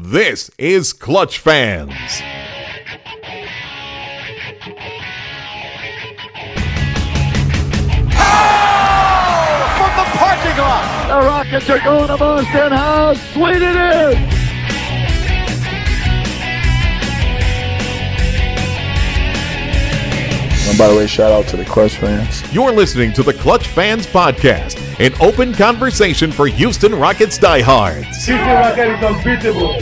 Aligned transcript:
This 0.00 0.48
is 0.58 0.92
Clutch 0.92 1.40
Fans. 1.40 1.90
from 1.90 1.96
the 9.96 10.06
parking 10.14 10.56
lot. 10.56 11.08
The 11.08 11.26
Rockets 11.26 11.68
are 11.68 11.80
going 11.80 12.06
to 12.06 12.16
Boston. 12.16 12.70
How 12.70 13.14
sweet 13.14 13.60
it 13.60 13.74
is! 13.74 14.38
And 20.68 20.78
by 20.78 20.86
the 20.86 20.94
way, 20.96 21.08
shout 21.08 21.32
out 21.32 21.48
to 21.48 21.56
the 21.56 21.64
Clutch 21.64 21.96
fans. 21.96 22.54
You're 22.54 22.70
listening 22.70 23.12
to 23.14 23.24
the 23.24 23.32
Clutch 23.32 23.66
Fans 23.66 24.06
Podcast, 24.06 24.77
an 24.98 25.14
open 25.20 25.54
conversation 25.54 26.32
for 26.32 26.46
Houston 26.48 26.94
Rockets 26.94 27.38
diehards. 27.38 28.06
Houston 28.26 28.38
Rocket 28.46 28.98
is 28.98 29.04
unbeatable. 29.04 29.76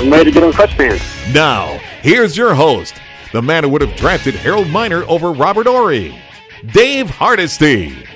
I'm 0.00 0.10
ready 0.10 0.24
to 0.24 0.30
get 0.30 0.42
on 0.42 0.52
Clutch 0.54 0.74
Fans. 0.74 1.02
Now, 1.34 1.78
here's 2.00 2.34
your 2.34 2.54
host, 2.54 2.94
the 3.32 3.42
man 3.42 3.64
who 3.64 3.68
would 3.70 3.82
have 3.82 3.94
drafted 3.96 4.34
Harold 4.34 4.68
Miner 4.68 5.04
over 5.04 5.32
Robert 5.32 5.66
Horry, 5.66 6.18
Dave 6.72 7.08
Hardisty. 7.08 8.06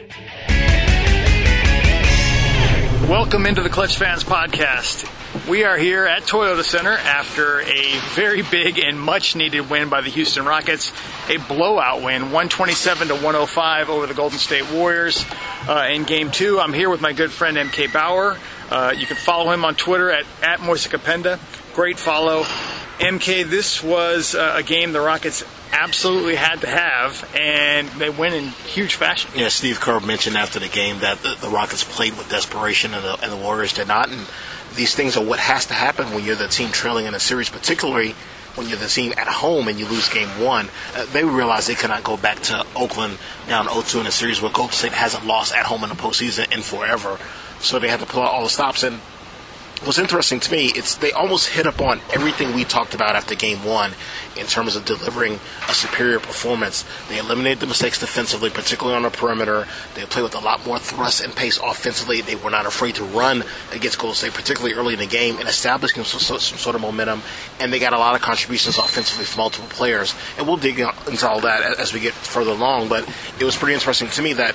Welcome 3.07 3.45
into 3.45 3.63
the 3.63 3.69
Clutch 3.69 3.99
Fans 3.99 4.25
Podcast. 4.25 5.11
We 5.49 5.65
are 5.65 5.77
here 5.77 6.07
at 6.07 6.23
Toyota 6.23 6.65
Center 6.65 6.93
after 6.93 7.61
a 7.61 7.99
very 8.15 8.41
big 8.41 8.79
and 8.79 8.99
much 8.99 9.37
needed 9.37 9.69
win 9.69 9.91
by 9.91 10.01
the 10.01 10.09
Houston 10.09 10.47
Rockets. 10.47 10.91
A 11.29 11.37
blowout 11.37 11.99
win, 11.99 12.33
127 12.33 13.09
to 13.09 13.15
105 13.15 13.91
over 13.91 14.07
the 14.07 14.15
Golden 14.15 14.39
State 14.39 14.71
Warriors 14.73 15.23
uh, 15.69 15.87
in 15.91 16.05
game 16.05 16.31
two. 16.31 16.59
I'm 16.59 16.73
here 16.73 16.89
with 16.89 17.03
my 17.03 17.13
good 17.13 17.31
friend 17.31 17.59
MK 17.59 17.93
Bauer. 17.93 18.39
Uh, 18.71 18.95
you 18.97 19.05
can 19.05 19.17
follow 19.17 19.51
him 19.51 19.67
on 19.67 19.75
Twitter 19.75 20.11
at, 20.11 20.25
at 20.43 20.61
Moisekapenda. 20.61 21.39
Great 21.75 21.99
follow. 21.99 22.45
MK, 22.99 23.45
this 23.51 23.83
was 23.83 24.35
uh, 24.35 24.55
a 24.57 24.63
game 24.63 24.93
the 24.93 25.01
Rockets 25.03 25.45
absolutely 25.73 26.37
had 26.37 26.63
to 26.63 26.69
have, 26.69 27.29
and 27.35 27.89
they 27.89 28.09
win 28.09 28.33
in 28.33 28.45
huge 28.49 28.95
fashion. 28.95 29.31
Yeah, 29.35 29.49
Steve 29.49 29.79
Kerr 29.79 30.01
mentioned 30.01 30.39
after 30.39 30.59
the 30.59 30.69
game 30.69 31.01
that 31.01 31.19
the, 31.19 31.37
the 31.39 31.49
Rockets 31.49 31.85
played 31.85 32.17
with 32.17 32.31
desperation 32.31 32.95
and 32.95 33.05
the, 33.05 33.19
and 33.23 33.31
the 33.31 33.37
Warriors 33.37 33.75
did 33.75 33.89
not. 33.89 34.11
And 34.11 34.27
these 34.75 34.95
things 34.95 35.17
are 35.17 35.25
what 35.25 35.39
has 35.39 35.67
to 35.67 35.75
happen 35.75 36.13
when 36.13 36.25
you're 36.25 36.37
the 36.37 36.49
team 36.49 36.71
trailing 36.71 37.07
in 37.07 37.15
a 37.15 37.21
series, 37.21 37.49
particularly 37.49 38.15
when 38.55 38.69
you're 38.69 38.79
the 38.79 38.87
team 38.87 39.13
at 39.17 39.27
home 39.27 39.69
and 39.69 39.79
you 39.79 39.87
lose 39.87 40.09
game 40.09 40.29
one. 40.41 40.69
Uh, 40.95 41.07
they 41.07 41.25
realize 41.25 41.67
they 41.67 41.75
cannot 41.75 42.05
go 42.05 42.17
back 42.17 42.41
to 42.41 42.65
Oakland 42.77 43.19
down 43.49 43.67
0-2 43.67 44.01
in 44.01 44.07
a 44.07 44.11
series 44.11 44.41
where 44.41 44.51
Golden 44.53 44.73
State 44.73 44.93
hasn't 44.93 45.27
lost 45.27 45.55
at 45.55 45.67
home 45.67 45.83
in 45.83 45.89
the 45.89 45.97
postseason 45.97 46.53
in 46.53 46.63
forever. 46.63 47.19
So 47.61 47.79
they 47.79 47.89
had 47.89 48.01
to 48.01 48.07
pull 48.07 48.23
out 48.23 48.33
all 48.33 48.45
the 48.45 48.51
stops. 48.51 48.83
And 48.83 49.01
what's 49.83 49.99
interesting 49.99 50.41
to 50.41 50.53
me, 50.53 50.67
it's 50.75 50.97
they 50.97 51.13
almost 51.13 51.49
hit 51.49 51.67
upon 51.67 52.01
everything 52.13 52.55
we 52.55 52.65
talked 52.65 52.95
about 52.95 53.17
after 53.17 53.35
game 53.35 53.65
one 53.65 53.93
in 54.37 54.47
terms 54.47 54.77
of 54.77 54.85
delivering 54.85 55.39
a 55.69 55.75
superior 55.75 56.19
performance. 56.19 56.85
They 57.09 57.19
eliminated 57.19 57.61
the 57.61 57.67
mistakes 57.67 57.99
defensively, 57.99 58.51
particularly 58.51 58.97
on 58.97 59.03
the 59.03 59.11
perimeter. 59.11 59.67
They 59.95 60.05
played 60.05 60.23
with 60.23 60.35
a 60.35 60.41
lot 60.41 60.65
more 60.67 60.79
thrust 60.79 61.23
and 61.23 61.35
pace 61.35 61.59
offensively. 61.63 62.21
They 62.21 62.37
were 62.37 62.51
not 62.51 62.67
afraid 62.67 62.97
to 62.97 63.05
run 63.05 63.45
against 63.73 63.99
Golden 63.99 64.17
State, 64.17 64.35
particularly 64.35 64.75
early 64.75 64.95
in 64.95 65.01
the 65.01 65.07
game, 65.07 65.39
and 65.39 65.49
establishing 65.49 66.05
some, 66.05 66.21
some, 66.21 66.39
some 66.39 66.59
sort 66.59 66.77
of 66.77 66.83
momentum. 66.83 67.23
And 67.61 67.73
they 67.73 67.79
got 67.79 67.93
a 67.93 67.99
lot 67.99 68.15
of 68.15 68.23
contributions 68.23 68.79
offensively 68.79 69.25
from 69.25 69.41
multiple 69.41 69.69
players. 69.69 70.15
And 70.39 70.47
we'll 70.47 70.57
dig 70.57 70.81
into 70.81 71.29
all 71.29 71.41
that 71.41 71.79
as 71.79 71.93
we 71.93 72.01
get 72.01 72.15
further 72.15 72.53
along. 72.53 72.89
But 72.89 73.09
it 73.39 73.45
was 73.45 73.57
pretty 73.57 73.75
interesting 73.75 74.09
to 74.09 74.23
me 74.23 74.33
that 74.35 74.55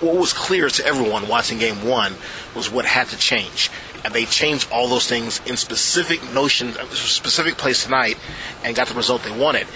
what 0.00 0.16
was 0.16 0.32
clear 0.32 0.68
to 0.68 0.86
everyone 0.86 1.28
watching 1.28 1.58
game 1.58 1.84
one 1.84 2.14
was 2.54 2.70
what 2.70 2.84
had 2.84 3.08
to 3.08 3.18
change. 3.18 3.70
And 4.04 4.14
they 4.14 4.24
changed 4.24 4.68
all 4.70 4.88
those 4.88 5.08
things 5.08 5.40
in 5.46 5.56
specific 5.56 6.22
notions, 6.32 6.78
specific 6.98 7.56
place 7.56 7.84
tonight, 7.84 8.16
and 8.64 8.74
got 8.76 8.88
the 8.88 8.94
result 8.94 9.22
they 9.22 9.36
wanted. 9.36 9.66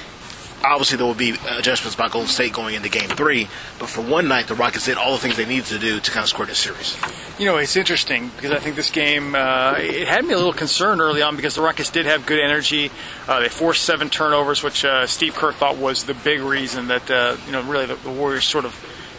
Obviously, 0.65 0.97
there 0.97 1.07
will 1.07 1.15
be 1.15 1.35
adjustments 1.49 1.97
by 1.97 2.09
Golden 2.09 2.29
State 2.29 2.53
going 2.53 2.77
into 2.77 2.89
Game 2.89 3.09
Three, 3.09 3.49
but 3.81 3.89
for 3.89 4.01
one 4.01 4.29
night, 4.29 4.47
the 4.47 4.55
Rockets 4.55 4.85
did 4.85 4.97
all 4.97 5.13
the 5.13 5.19
things 5.19 5.37
they 5.37 5.45
needed 5.45 5.67
to 5.67 5.79
do 5.79 5.99
to 5.99 6.11
kind 6.13 6.23
of 6.23 6.29
score 6.29 6.47
this 6.47 6.59
series. 6.59 6.97
You 7.37 7.47
know, 7.47 7.57
it's 7.57 7.75
interesting 7.75 8.31
because 8.37 8.53
I 8.53 8.61
think 8.61 8.77
this 8.77 8.91
game 8.91 9.35
uh, 9.35 9.75
it 9.79 10.07
had 10.07 10.25
me 10.25 10.35
a 10.35 10.37
little 10.37 10.53
concerned 10.53 11.01
early 11.01 11.21
on 11.21 11.35
because 11.35 11.57
the 11.57 11.63
Rockets 11.63 11.91
did 11.91 12.07
have 12.07 12.27
good 12.27 12.39
energy. 12.39 12.93
Uh, 13.27 13.41
they 13.41 13.49
forced 13.49 13.83
seven 13.83 14.09
turnovers, 14.09 14.63
which 14.63 14.85
uh, 14.85 15.09
Steve 15.09 15.35
Kerr 15.35 15.53
thought 15.53 15.79
was 15.79 16.05
the 16.05 16.15
big 16.15 16.41
reason 16.41 16.89
that 16.89 17.11
uh, 17.11 17.37
you 17.47 17.53
know 17.53 17.63
really 17.63 17.87
the, 17.87 17.97
the 17.97 18.11
Warriors 18.11 18.45
sort 18.45 18.65
of 18.65 18.73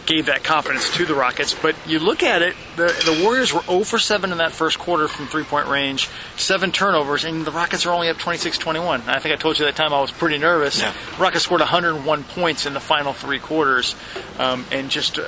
gave 0.06 0.26
that 0.26 0.44
confidence 0.44 0.94
to 0.96 1.06
the 1.06 1.14
Rockets. 1.14 1.54
But 1.54 1.74
you 1.86 1.98
look 1.98 2.22
at 2.22 2.42
it, 2.42 2.54
the, 2.76 2.86
the 3.04 3.22
Warriors 3.22 3.52
were 3.52 3.62
0 3.62 3.84
for 3.84 3.98
7 3.98 4.32
in 4.32 4.38
that 4.38 4.52
first 4.52 4.78
quarter 4.78 5.08
from 5.08 5.26
three 5.26 5.44
point 5.44 5.68
range, 5.68 6.08
seven 6.36 6.72
turnovers, 6.72 7.24
and 7.24 7.44
the 7.44 7.50
Rockets 7.50 7.86
are 7.86 7.92
only 7.92 8.08
up 8.08 8.18
26 8.18 8.58
21. 8.58 9.02
I 9.06 9.18
think 9.18 9.34
I 9.34 9.36
told 9.36 9.58
you 9.58 9.64
that 9.66 9.76
time 9.76 9.92
I 9.92 10.00
was 10.00 10.10
pretty 10.10 10.38
nervous. 10.38 10.80
Yeah. 10.80 10.92
Rockets 11.18 11.44
scored 11.44 11.60
101 11.60 12.24
points 12.24 12.66
in 12.66 12.74
the 12.74 12.80
final 12.80 13.12
three 13.12 13.38
quarters 13.38 13.94
um, 14.38 14.64
and 14.70 14.90
just 14.90 15.18
uh, 15.18 15.24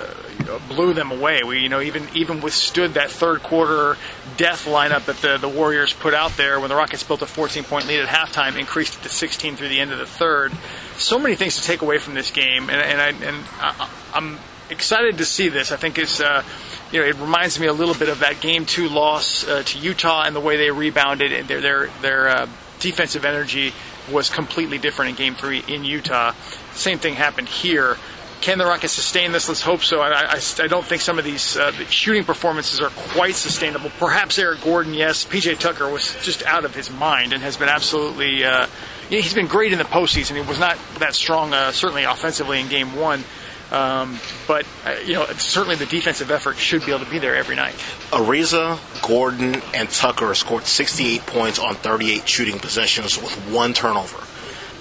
blew 0.69 0.93
them 0.93 1.11
away. 1.11 1.43
We, 1.45 1.61
you 1.61 1.69
know, 1.69 1.81
even 1.81 2.07
even 2.15 2.41
withstood 2.41 2.95
that 2.95 3.11
third 3.11 3.43
quarter 3.43 3.97
death 4.37 4.67
lineup 4.67 5.07
that 5.07 5.17
the, 5.17 5.39
the 5.39 5.49
Warriors 5.49 5.93
put 5.93 6.15
out 6.15 6.37
there 6.37 6.61
when 6.61 6.69
the 6.69 6.77
Rockets 6.77 7.03
built 7.03 7.23
a 7.23 7.27
14 7.27 7.65
point 7.65 7.87
lead 7.87 8.01
at 8.01 8.09
halftime, 8.09 8.59
increased 8.59 8.99
it 8.99 9.03
to 9.03 9.09
16 9.09 9.57
through 9.57 9.69
the 9.69 9.81
end 9.81 9.93
of 9.93 9.99
the 9.99 10.07
third. 10.07 10.53
So 10.97 11.19
many 11.19 11.37
things 11.37 11.57
to 11.57 11.63
take 11.63 11.83
away 11.83 11.99
from 11.99 12.15
this 12.15 12.31
game, 12.31 12.71
and, 12.71 12.81
and, 12.81 13.01
I, 13.01 13.09
and 13.27 13.45
I, 13.61 13.89
I'm 14.15 14.39
excited 14.71 15.19
to 15.19 15.25
see 15.25 15.49
this. 15.49 15.73
I 15.73 15.77
think 15.77 15.99
it's, 15.99 16.21
uh, 16.21 16.43
you 16.93 17.01
know, 17.01 17.07
it 17.07 17.17
reminds 17.17 17.59
me 17.59 17.67
a 17.67 17.73
little 17.73 17.95
bit 17.95 18.09
of 18.09 18.21
that 18.21 18.41
game 18.41 18.67
two 18.67 18.89
loss 18.89 19.47
uh, 19.47 19.63
to 19.65 19.79
Utah 19.79 20.25
and 20.25 20.35
the 20.35 20.41
way 20.41 20.57
they 20.57 20.71
rebounded 20.71 21.33
and 21.33 21.49
their 21.49 21.61
their 21.61 21.87
their 22.01 22.29
uh, 22.29 22.49
defensive 22.81 23.25
energy 23.25 23.73
was 24.11 24.31
completely 24.31 24.79
different 24.79 25.11
in 25.11 25.17
game 25.17 25.35
three 25.35 25.65
in 25.67 25.85
Utah. 25.85 26.33
Same 26.75 26.99
thing 26.99 27.15
happened 27.15 27.49
here. 27.49 27.97
Can 28.43 28.59
the 28.59 28.67
Rockets 28.67 28.93
sustain 28.93 29.33
this? 29.33 29.49
Let's 29.49 29.63
hope 29.63 29.83
so. 29.83 30.01
I, 30.01 30.35
I, 30.35 30.41
I 30.59 30.67
don't 30.67 30.85
think 30.85 31.01
some 31.01 31.19
of 31.19 31.25
these 31.25 31.57
uh, 31.57 31.73
shooting 31.89 32.23
performances 32.23 32.81
are 32.81 32.91
quite 32.91 33.35
sustainable. 33.35 33.91
Perhaps 33.99 34.39
Eric 34.39 34.61
Gordon, 34.63 34.95
yes. 34.95 35.25
PJ 35.25 35.59
Tucker 35.59 35.89
was 35.89 36.15
just 36.23 36.45
out 36.45 36.65
of 36.65 36.75
his 36.75 36.91
mind 36.91 37.33
and 37.33 37.43
has 37.43 37.57
been 37.57 37.69
absolutely. 37.69 38.45
Uh, 38.45 38.67
he's 39.09 39.35
been 39.35 39.47
great 39.47 39.73
in 39.73 39.79
the 39.79 39.85
postseason. 39.85 40.35
He 40.41 40.47
was 40.47 40.61
not 40.61 40.79
that 40.99 41.15
strong, 41.15 41.55
uh, 41.55 41.73
certainly 41.73 42.05
offensively 42.05 42.61
in 42.61 42.69
game 42.69 42.95
one. 42.95 43.25
Um, 43.71 44.19
but 44.47 44.65
uh, 44.85 44.97
you 45.05 45.15
know, 45.15 45.27
certainly 45.39 45.75
the 45.75 45.87
defensive 45.87 46.31
effort 46.31 46.57
should 46.57 46.87
be 46.87 46.93
able 46.93 47.05
to 47.05 47.11
be 47.11 47.19
there 47.19 47.35
every 47.35 47.57
night. 47.57 47.75
Ariza, 48.11 48.79
Gordon, 49.07 49.61
and 49.75 49.91
Tucker 49.91 50.35
scored 50.35 50.65
68 50.65 51.27
points 51.27 51.59
on 51.59 51.75
38 51.75 52.29
shooting 52.29 52.59
possessions 52.59 53.21
with 53.21 53.33
one 53.51 53.73
turnover. 53.73 54.19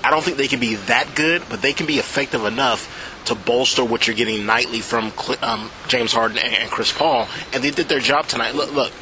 I 0.03 0.11
don't 0.11 0.23
think 0.23 0.37
they 0.37 0.47
can 0.47 0.59
be 0.59 0.75
that 0.75 1.15
good, 1.15 1.41
but 1.49 1.63
they 1.63 1.73
can 1.73 1.87
be 1.87 1.97
effective 1.97 2.45
enough 2.45 3.23
to 3.25 3.33
bolster 3.33 3.83
what 3.83 4.05
you're 4.05 4.15
getting 4.15 4.45
nightly 4.45 4.81
from 4.81 5.11
um, 5.41 5.71
James 5.87 6.13
Harden 6.13 6.37
and, 6.37 6.53
and 6.53 6.69
Chris 6.69 6.93
Paul, 6.93 7.27
and 7.53 7.63
they 7.63 7.71
did 7.71 7.89
their 7.89 7.99
job 7.99 8.27
tonight. 8.27 8.53
Look, 8.53 8.71
look, 8.71 8.93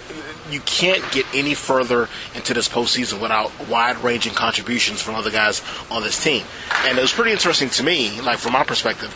you 0.50 0.62
can't 0.62 1.04
get 1.12 1.26
any 1.34 1.56
further 1.56 2.08
into 2.36 2.54
this 2.54 2.70
postseason 2.70 3.22
without 3.22 3.52
wide-ranging 3.68 4.34
contributions 4.34 5.02
from 5.02 5.16
other 5.16 5.32
guys 5.32 5.62
on 5.92 6.04
this 6.04 6.24
team, 6.24 6.46
and 6.86 6.98
it 6.98 7.02
was 7.02 7.12
pretty 7.12 7.32
interesting 7.32 7.70
to 7.72 7.84
me, 7.84 8.22
like 8.22 8.40
from 8.40 8.54
my 8.54 8.64
perspective. 8.64 9.14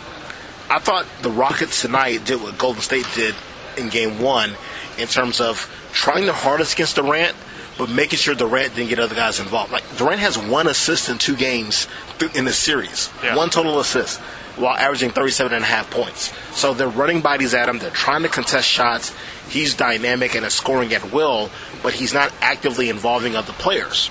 I 0.70 0.80
thought 0.80 1.06
the 1.22 1.32
Rockets 1.32 1.82
tonight 1.82 2.26
did 2.26 2.42
what 2.42 2.58
Golden 2.58 2.82
State 2.82 3.06
did 3.16 3.36
in 3.78 3.90
game 3.90 4.20
one 4.20 4.54
in 4.98 5.08
terms 5.08 5.40
of 5.40 5.72
trying 5.94 6.26
their 6.26 6.34
hardest 6.34 6.74
against 6.74 6.96
Durant, 6.96 7.36
but 7.78 7.90
making 7.90 8.18
sure 8.20 8.36
Durant 8.36 8.76
didn't 8.76 8.90
get 8.90 9.00
other 9.00 9.16
guys 9.16 9.40
involved. 9.40 9.72
Like 9.72 9.84
Durant 9.98 10.20
has 10.20 10.38
one 10.38 10.68
assist 10.68 11.10
in 11.10 11.18
two 11.20 11.36
games 11.36 11.88
th- 12.20 12.36
in 12.36 12.46
this 12.46 12.58
series, 12.58 13.10
Yeah. 13.24 13.36
one 13.36 13.50
total 13.50 13.80
assist, 13.80 14.20
while 14.58 14.76
averaging 14.76 15.12
37 15.12 15.54
and 15.54 15.64
a 15.64 15.68
half 15.68 15.90
points. 15.90 16.34
So 16.54 16.74
they're 16.74 16.88
running 16.90 17.22
bodies 17.22 17.54
at 17.54 17.70
him. 17.70 17.78
They're 17.80 17.92
trying 17.92 18.24
to 18.24 18.30
contest 18.30 18.68
shots. 18.68 19.14
He's 19.50 19.74
dynamic 19.76 20.36
and 20.36 20.46
is 20.46 20.54
scoring 20.54 20.94
at 20.94 21.12
will, 21.14 21.50
but 21.84 21.94
he's 21.94 22.14
not 22.14 22.34
actively 22.42 22.90
involving 22.90 23.36
other 23.36 23.54
players. 23.54 24.10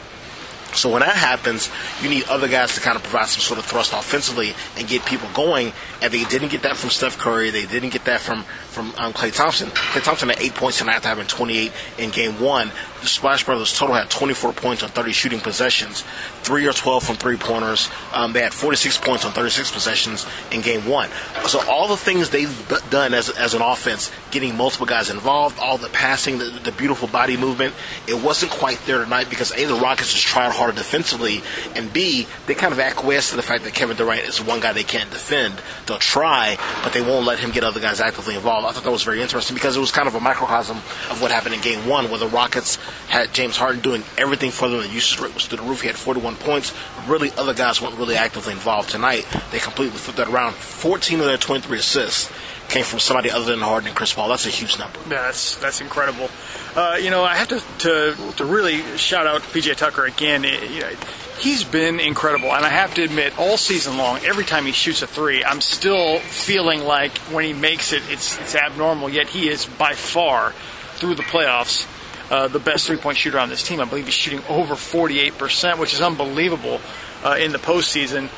So 0.75 0.91
when 0.91 1.01
that 1.01 1.17
happens, 1.17 1.71
you 2.03 2.09
need 2.09 2.25
other 2.25 2.49
guys 2.49 2.75
to 2.75 2.81
kind 2.81 2.97
of 2.97 3.03
provide 3.03 3.29
some 3.29 3.41
sort 3.41 3.59
of 3.59 3.65
thrust 3.65 3.93
offensively 3.93 4.55
and 4.77 4.87
get 4.87 5.05
people 5.07 5.29
going. 5.35 5.73
And 6.03 6.13
they 6.13 6.25
didn't 6.25 6.49
get 6.49 6.63
that 6.63 6.77
from 6.77 6.91
Steph 6.91 7.19
Curry. 7.19 7.51
They 7.51 7.67
didn't 7.67 7.91
get 7.91 8.05
that 8.05 8.21
from 8.21 8.45
from 8.77 8.93
um, 8.99 9.15
Klay 9.15 9.35
Thompson. 9.35 9.71
Klay 9.71 10.05
Thompson 10.05 10.29
had 10.29 10.39
eight 10.39 10.55
points 10.55 10.79
tonight 10.79 10.97
after 10.97 11.09
having 11.09 11.27
28 11.27 11.73
in 11.97 12.11
game 12.11 12.39
one. 12.39 12.71
The 13.01 13.07
Splash 13.07 13.43
Brothers 13.45 13.73
total 13.73 13.95
had 13.95 14.11
24 14.11 14.53
points 14.53 14.83
on 14.83 14.91
30 14.91 15.13
shooting 15.13 15.41
possessions, 15.41 16.05
three 16.43 16.67
or 16.67 16.75
12 16.75 17.03
from 17.03 17.17
three 17.17 17.39
pointers. 17.39 17.89
Um, 18.12 18.35
they 18.35 18.41
had 18.41 18.53
46 18.53 18.99
points 18.99 19.25
on 19.25 19.33
36 19.33 19.71
possessions 19.71 20.27
in 20.51 20.61
game 20.61 20.87
one. 20.87 21.09
So 21.47 21.61
all 21.71 21.89
the 21.89 21.97
things 21.97 22.29
they've 22.29 22.81
done 22.91 23.15
as 23.15 23.31
as 23.31 23.55
an 23.55 23.62
offense, 23.62 24.12
getting 24.31 24.57
multiple 24.57 24.87
guys 24.87 25.09
involved, 25.09 25.59
all 25.59 25.79
the 25.79 25.89
passing, 25.89 26.37
the, 26.37 26.51
the 26.65 26.73
beautiful 26.73 27.09
body 27.09 27.39
movement, 27.39 27.75
it 28.07 28.23
wasn't 28.23 28.53
quite 28.53 28.79
there 28.85 29.03
tonight 29.03 29.31
because 29.31 29.53
a 29.53 29.65
the 29.65 29.75
Rockets 29.75 30.12
just 30.12 30.27
tried 30.27 30.53
harder 30.56 30.73
defensively, 30.76 31.43
and 31.75 31.93
B, 31.93 32.26
they 32.47 32.55
kind 32.55 32.73
of 32.73 32.81
acquiesce 32.81 33.31
to 33.31 33.37
the 33.37 33.43
fact 33.43 33.64
that 33.64 33.75
Kevin 33.75 33.97
Durant 33.97 34.23
is 34.23 34.43
one 34.43 34.61
guy 34.61 34.73
they 34.73 34.85
can't 34.85 35.11
defend. 35.11 35.61
They'll 35.87 35.99
try, 35.99 36.58
but 36.82 36.93
they 36.93 37.03
won't 37.03 37.26
let 37.26 37.38
him 37.38 37.50
get 37.50 37.64
other 37.64 37.81
guys 37.81 38.00
actively 38.00 38.35
involved. 38.35 38.67
I 38.67 38.73
thought 38.73 38.85
that 38.85 38.91
was 38.91 39.03
very 39.03 39.23
interesting 39.23 39.55
because 39.55 39.76
it 39.76 39.81
was 39.81 39.93
kind 39.93 40.08
of 40.08 40.14
a 40.14 40.20
microcosm 40.20 40.79
of 41.11 41.23
what 41.23 41.31
happened 41.31 41.55
in 41.55 41.61
Game 41.61 41.87
One, 41.87 42.11
where 42.11 42.19
the 42.19 42.29
Rockets 42.29 42.76
had 43.08 43.32
James 43.32 43.56
Harden 43.56 43.81
doing 43.81 44.03
everything 44.19 44.50
for 44.50 44.69
them. 44.69 44.81
The 44.81 44.88
usage 44.88 45.20
rate 45.20 45.35
was 45.35 45.47
through 45.47 45.58
the 45.58 45.64
roof. 45.64 45.81
He 45.82 45.87
had 45.87 45.97
41 45.97 46.37
points. 46.37 46.75
Really, 47.06 47.31
other 47.32 47.55
guys 47.55 47.81
weren't 47.81 47.97
really 47.97 48.17
actively 48.17 48.52
involved 48.52 48.91
tonight. 48.91 49.26
They 49.52 49.59
completely 49.59 49.99
flipped 49.99 50.19
that 50.19 50.29
around. 50.29 50.55
14 50.55 51.20
of 51.20 51.26
their 51.26 51.37
23 51.38 51.79
assists 51.79 52.32
came 52.69 52.85
from 52.85 52.99
somebody 52.99 53.31
other 53.31 53.44
than 53.44 53.61
Harden 53.61 53.88
and 53.88 53.97
Chris 53.97 54.12
Paul. 54.12 54.29
That's 54.29 54.47
a 54.47 54.50
huge 54.50 54.79
number. 54.79 54.99
Yeah, 55.02 55.23
that's 55.23 55.56
that's 55.56 55.81
incredible. 55.81 56.29
Uh, 56.76 56.99
you 57.00 57.08
know, 57.08 57.25
I 57.25 57.37
have 57.37 57.49
to, 57.49 57.62
to 57.78 58.32
to 58.37 58.44
really 58.44 58.82
shout 58.99 59.26
out 59.26 59.40
PJ 59.40 59.76
Tucker 59.76 60.05
again. 60.05 60.44
He's 61.38 61.64
been 61.64 62.00
incredible, 62.00 62.52
and 62.52 62.67
I 62.67 62.69
have 62.69 62.93
to 62.96 63.02
admit, 63.02 63.38
all 63.38 63.56
season 63.56 63.96
long, 63.96 64.19
every 64.26 64.44
time 64.44 64.67
he 64.67 64.73
shoots 64.73 65.00
a 65.00 65.06
three, 65.06 65.43
I'm 65.43 65.62
still 65.62 66.19
feeling 66.19 66.84
like 66.84 67.17
when 67.32 67.44
he 67.44 67.55
makes 67.55 67.94
it, 67.94 68.02
it's 68.11 68.38
it's 68.38 68.55
abnormal. 68.55 69.08
Yet 69.08 69.26
he 69.28 69.49
is 69.49 69.64
by 69.64 69.94
far 69.94 70.52
through 70.96 71.14
the 71.14 71.23
playoffs. 71.23 71.87
Uh, 72.31 72.49
the 72.49 72.58
best 72.58 72.88
three-point 72.88 73.17
shooter 73.17 73.38
on 73.38 73.49
this 73.49 73.62
team. 73.62 73.81
I 73.81 73.84
believe 73.87 74.05
he's 74.05 74.14
shooting 74.14 74.43
over 74.49 74.75
48%, 74.75 75.78
which 75.78 75.94
is 75.94 76.00
unbelievable 76.00 76.81
uh, 77.25 77.37
in 77.40 77.52
the 77.52 77.58
postseason, 77.58 78.28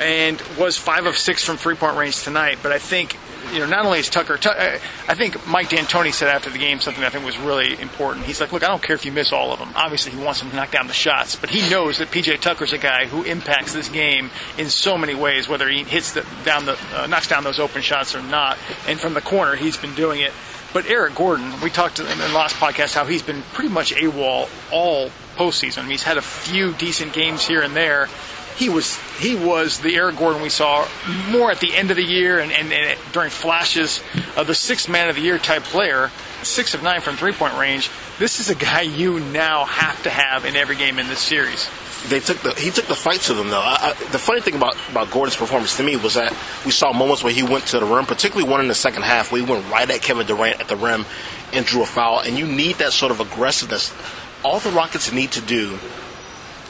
and 0.00 0.42
was 0.58 0.78
five 0.78 1.06
of 1.06 1.16
six 1.16 1.44
from 1.44 1.58
three-point 1.58 1.96
range 1.96 2.24
tonight. 2.24 2.58
But 2.62 2.72
I 2.72 2.78
think 2.78 3.18
you 3.52 3.60
know, 3.60 3.66
not 3.66 3.84
only 3.84 3.98
is 3.98 4.08
Tucker, 4.08 4.36
Tu- 4.36 4.48
I 4.48 5.14
think 5.14 5.46
Mike 5.46 5.68
D'Antoni 5.68 6.12
said 6.12 6.28
after 6.28 6.50
the 6.50 6.58
game 6.58 6.80
something 6.80 7.02
I 7.04 7.08
think 7.10 7.24
was 7.24 7.38
really 7.38 7.80
important. 7.80 8.26
He's 8.26 8.40
like, 8.40 8.52
look, 8.52 8.62
I 8.62 8.68
don't 8.68 8.82
care 8.82 8.96
if 8.96 9.04
you 9.04 9.12
miss 9.12 9.32
all 9.32 9.52
of 9.52 9.58
them. 9.58 9.70
Obviously, 9.74 10.12
he 10.12 10.22
wants 10.22 10.40
them 10.40 10.50
to 10.50 10.56
knock 10.56 10.70
down 10.70 10.86
the 10.86 10.92
shots, 10.92 11.36
but 11.36 11.50
he 11.50 11.68
knows 11.68 11.98
that 11.98 12.08
PJ 12.08 12.40
Tucker's 12.40 12.72
a 12.72 12.78
guy 12.78 13.06
who 13.06 13.22
impacts 13.24 13.72
this 13.72 13.88
game 13.88 14.30
in 14.58 14.68
so 14.70 14.96
many 14.96 15.14
ways, 15.14 15.48
whether 15.48 15.68
he 15.68 15.84
hits 15.84 16.12
the, 16.12 16.26
down 16.44 16.66
the, 16.66 16.78
uh, 16.94 17.06
knocks 17.06 17.28
down 17.28 17.44
those 17.44 17.58
open 17.58 17.82
shots 17.82 18.14
or 18.14 18.22
not. 18.22 18.58
And 18.88 18.98
from 18.98 19.14
the 19.14 19.20
corner, 19.20 19.56
he's 19.56 19.76
been 19.76 19.94
doing 19.94 20.20
it. 20.20 20.32
But 20.72 20.86
Eric 20.86 21.14
Gordon, 21.14 21.60
we 21.60 21.70
talked 21.70 22.00
in 22.00 22.06
the 22.06 22.28
last 22.34 22.56
podcast 22.56 22.94
how 22.94 23.04
he's 23.04 23.22
been 23.22 23.42
pretty 23.52 23.70
much 23.70 23.94
AWOL 23.94 24.48
all 24.72 25.10
postseason. 25.36 25.78
I 25.78 25.82
mean, 25.82 25.92
he's 25.92 26.02
had 26.02 26.18
a 26.18 26.22
few 26.22 26.72
decent 26.72 27.12
games 27.12 27.46
here 27.46 27.62
and 27.62 27.76
there. 27.76 28.08
He 28.56 28.68
was 28.68 28.96
he 29.18 29.34
was 29.34 29.80
the 29.80 29.96
Eric 29.96 30.16
Gordon 30.16 30.40
we 30.40 30.48
saw 30.48 30.86
more 31.30 31.50
at 31.50 31.60
the 31.60 31.74
end 31.74 31.90
of 31.90 31.96
the 31.96 32.04
year 32.04 32.38
and, 32.38 32.52
and, 32.52 32.72
and 32.72 32.98
during 33.12 33.30
flashes 33.30 34.00
of 34.36 34.46
the 34.46 34.54
sixth 34.54 34.88
man 34.88 35.08
of 35.08 35.16
the 35.16 35.22
year 35.22 35.38
type 35.38 35.64
player, 35.64 36.10
six 36.42 36.74
of 36.74 36.82
nine 36.82 37.00
from 37.00 37.16
three 37.16 37.32
point 37.32 37.54
range. 37.58 37.90
This 38.18 38.38
is 38.38 38.50
a 38.50 38.54
guy 38.54 38.82
you 38.82 39.18
now 39.18 39.64
have 39.64 40.00
to 40.04 40.10
have 40.10 40.44
in 40.44 40.54
every 40.54 40.76
game 40.76 41.00
in 41.00 41.08
this 41.08 41.18
series. 41.18 41.68
they 42.08 42.20
took 42.20 42.38
the 42.38 42.52
he 42.54 42.70
took 42.70 42.86
the 42.86 42.94
fight 42.94 43.20
to 43.22 43.34
them 43.34 43.48
though. 43.48 43.60
I, 43.60 43.90
I, 43.90 44.04
the 44.12 44.18
funny 44.18 44.40
thing 44.40 44.54
about 44.54 44.76
about 44.90 45.10
Gordon's 45.10 45.36
performance 45.36 45.76
to 45.78 45.82
me 45.82 45.96
was 45.96 46.14
that 46.14 46.32
we 46.64 46.70
saw 46.70 46.92
moments 46.92 47.24
where 47.24 47.32
he 47.32 47.42
went 47.42 47.66
to 47.68 47.80
the 47.80 47.86
rim, 47.86 48.06
particularly 48.06 48.48
one 48.48 48.60
in 48.60 48.68
the 48.68 48.74
second 48.74 49.02
half, 49.02 49.32
where 49.32 49.44
he 49.44 49.50
went 49.50 49.68
right 49.68 49.90
at 49.90 50.00
Kevin 50.00 50.26
Durant 50.26 50.60
at 50.60 50.68
the 50.68 50.76
rim 50.76 51.06
and 51.52 51.66
drew 51.66 51.82
a 51.82 51.86
foul. 51.86 52.20
And 52.20 52.38
you 52.38 52.46
need 52.46 52.76
that 52.76 52.92
sort 52.92 53.10
of 53.10 53.18
aggressiveness. 53.20 53.92
All 54.44 54.60
the 54.60 54.70
Rockets 54.70 55.10
need 55.10 55.32
to 55.32 55.40
do 55.40 55.78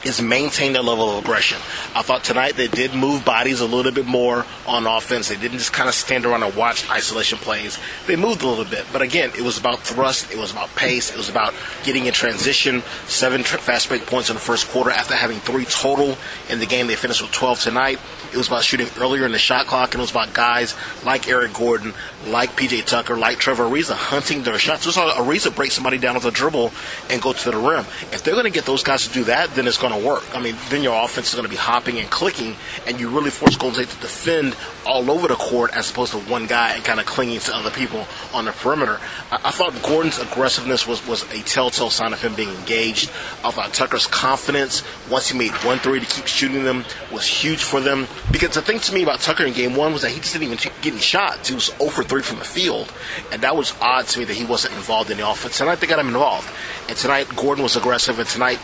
is 0.04 0.20
maintain 0.20 0.72
their 0.72 0.82
level 0.82 1.10
of 1.10 1.24
aggression. 1.24 1.58
I 1.94 2.02
thought 2.02 2.24
tonight 2.24 2.56
they 2.56 2.68
did 2.68 2.94
move 2.94 3.24
bodies 3.24 3.60
a 3.60 3.66
little 3.66 3.92
bit 3.92 4.06
more 4.06 4.44
on 4.66 4.86
offense. 4.86 5.28
They 5.28 5.36
didn't 5.36 5.58
just 5.58 5.72
kind 5.72 5.88
of 5.88 5.94
stand 5.94 6.26
around 6.26 6.42
and 6.42 6.54
watch 6.54 6.88
isolation 6.90 7.38
plays. 7.38 7.78
They 8.06 8.16
moved 8.16 8.42
a 8.42 8.46
little 8.46 8.64
bit, 8.64 8.86
but 8.92 9.02
again, 9.02 9.30
it 9.36 9.42
was 9.42 9.58
about 9.58 9.80
thrust, 9.80 10.32
it 10.32 10.38
was 10.38 10.52
about 10.52 10.74
pace, 10.76 11.10
it 11.10 11.16
was 11.16 11.28
about 11.28 11.54
getting 11.84 12.06
in 12.06 12.12
transition. 12.12 12.82
Seven 13.06 13.42
fast 13.42 13.88
break 13.88 14.06
points 14.06 14.30
in 14.30 14.34
the 14.34 14.40
first 14.40 14.68
quarter 14.68 14.90
after 14.90 15.14
having 15.14 15.38
three 15.38 15.64
total 15.64 16.16
in 16.50 16.58
the 16.58 16.66
game. 16.66 16.86
They 16.86 16.96
finished 16.96 17.22
with 17.22 17.32
12 17.32 17.60
tonight. 17.60 17.98
It 18.32 18.36
was 18.36 18.48
about 18.48 18.64
shooting 18.64 18.88
earlier 18.98 19.24
in 19.26 19.32
the 19.32 19.38
shot 19.38 19.66
clock, 19.66 19.94
and 19.94 20.00
it 20.00 20.02
was 20.02 20.10
about 20.10 20.34
guys 20.34 20.74
like 21.04 21.28
Eric 21.28 21.52
Gordon, 21.52 21.94
like 22.26 22.50
PJ 22.56 22.84
Tucker, 22.84 23.16
like 23.16 23.38
Trevor 23.38 23.64
Ariza 23.64 23.94
hunting 23.94 24.42
their 24.42 24.58
shots. 24.58 24.84
We 24.86 24.92
saw 24.92 25.12
Ariza 25.12 25.54
break 25.54 25.70
somebody 25.70 25.98
down 25.98 26.16
with 26.16 26.24
a 26.24 26.32
dribble 26.32 26.72
and 27.10 27.22
go 27.22 27.32
to 27.32 27.50
the 27.50 27.56
rim. 27.56 27.84
If 28.12 28.24
they're 28.24 28.34
going 28.34 28.44
to 28.44 28.50
get 28.50 28.64
those 28.64 28.82
guys 28.82 29.06
to 29.06 29.12
do 29.12 29.24
that, 29.24 29.54
then 29.54 29.68
it's 29.68 29.78
going 29.78 29.92
to 29.92 29.93
work. 30.02 30.24
I 30.34 30.40
mean, 30.40 30.56
then 30.70 30.82
your 30.82 31.02
offense 31.04 31.28
is 31.28 31.34
going 31.34 31.44
to 31.44 31.50
be 31.50 31.56
hopping 31.56 31.98
and 31.98 32.08
clicking, 32.10 32.56
and 32.86 32.98
you 32.98 33.08
really 33.08 33.30
force 33.30 33.56
Golden 33.56 33.84
State 33.84 33.94
to 33.94 34.00
defend 34.00 34.56
all 34.86 35.10
over 35.10 35.28
the 35.28 35.36
court 35.36 35.74
as 35.74 35.90
opposed 35.90 36.12
to 36.12 36.18
one 36.18 36.46
guy 36.46 36.74
and 36.74 36.84
kind 36.84 37.00
of 37.00 37.06
clinging 37.06 37.40
to 37.40 37.54
other 37.54 37.70
people 37.70 38.06
on 38.32 38.44
the 38.44 38.52
perimeter. 38.52 39.00
I, 39.30 39.40
I 39.44 39.50
thought 39.50 39.80
Gordon's 39.82 40.18
aggressiveness 40.18 40.86
was, 40.86 41.06
was 41.06 41.22
a 41.32 41.42
telltale 41.42 41.90
sign 41.90 42.12
of 42.12 42.20
him 42.20 42.34
being 42.34 42.50
engaged. 42.50 43.10
I 43.44 43.50
thought 43.50 43.72
Tucker's 43.72 44.06
confidence, 44.06 44.82
once 45.10 45.28
he 45.28 45.38
made 45.38 45.52
one 45.64 45.78
three 45.78 46.00
to 46.00 46.06
keep 46.06 46.26
shooting 46.26 46.64
them, 46.64 46.84
was 47.12 47.26
huge 47.26 47.62
for 47.62 47.80
them. 47.80 48.06
Because 48.30 48.54
the 48.54 48.62
thing 48.62 48.80
to 48.80 48.94
me 48.94 49.02
about 49.02 49.20
Tucker 49.20 49.44
in 49.44 49.52
game 49.52 49.74
one 49.74 49.92
was 49.92 50.02
that 50.02 50.10
he 50.10 50.20
just 50.20 50.32
didn't 50.32 50.48
even 50.48 50.58
get 50.82 50.92
any 50.92 51.00
shots. 51.00 51.48
He 51.48 51.54
was 51.54 51.72
0 51.78 51.90
for 51.90 52.02
3 52.02 52.22
from 52.22 52.38
the 52.38 52.44
field. 52.44 52.92
And 53.32 53.42
that 53.42 53.56
was 53.56 53.74
odd 53.80 54.06
to 54.08 54.18
me 54.18 54.24
that 54.26 54.34
he 54.34 54.44
wasn't 54.44 54.74
involved 54.74 55.10
in 55.10 55.18
the 55.18 55.28
offense. 55.28 55.58
Tonight 55.58 55.76
they 55.76 55.86
got 55.86 55.98
him 55.98 56.08
involved. 56.08 56.48
And 56.88 56.96
tonight 56.96 57.28
Gordon 57.36 57.62
was 57.62 57.76
aggressive. 57.76 58.18
And 58.18 58.28
tonight 58.28 58.58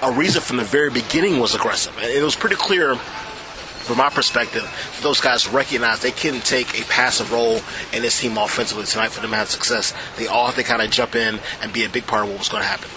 Ariza 0.00 0.40
from 0.40 0.58
the 0.58 0.64
very 0.64 0.90
beginning 0.90 1.38
was 1.38 1.54
aggressive. 1.54 1.96
And 1.98 2.06
it 2.06 2.22
was 2.22 2.36
pretty 2.36 2.56
clear 2.56 2.96
from 3.88 3.96
my 3.96 4.10
perspective, 4.10 4.70
those 5.00 5.20
guys 5.20 5.48
recognized 5.48 6.02
they 6.02 6.10
couldn't 6.10 6.44
take 6.44 6.78
a 6.78 6.84
passive 6.84 7.32
role 7.32 7.60
in 7.94 8.02
this 8.02 8.20
team 8.20 8.36
offensively 8.36 8.84
tonight 8.84 9.08
for 9.08 9.22
them 9.22 9.30
to 9.30 9.36
have 9.36 9.48
success. 9.48 9.94
They 10.18 10.26
all 10.26 10.46
have 10.46 10.56
to 10.56 10.62
kind 10.62 10.82
of 10.82 10.90
jump 10.90 11.16
in 11.16 11.40
and 11.62 11.72
be 11.72 11.84
a 11.84 11.88
big 11.88 12.06
part 12.06 12.24
of 12.24 12.28
what 12.28 12.38
was 12.38 12.50
going 12.50 12.62
to 12.62 12.68
happen. 12.68 12.90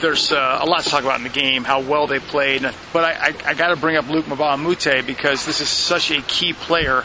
there's 0.00 0.30
uh, 0.30 0.58
a 0.60 0.66
lot 0.66 0.84
to 0.84 0.90
talk 0.90 1.02
about 1.02 1.18
in 1.18 1.24
the 1.24 1.28
game, 1.28 1.64
how 1.64 1.80
well 1.80 2.06
they 2.06 2.20
played. 2.20 2.62
But 2.92 3.04
I, 3.04 3.12
I, 3.12 3.34
I 3.46 3.54
got 3.54 3.68
to 3.68 3.76
bring 3.76 3.96
up 3.96 4.08
Luc 4.08 4.26
Mbah 4.26 4.54
a 4.54 4.56
Moute 4.56 5.04
because 5.06 5.44
this 5.44 5.60
is 5.60 5.68
such 5.68 6.10
a 6.10 6.22
key 6.22 6.52
player 6.52 7.02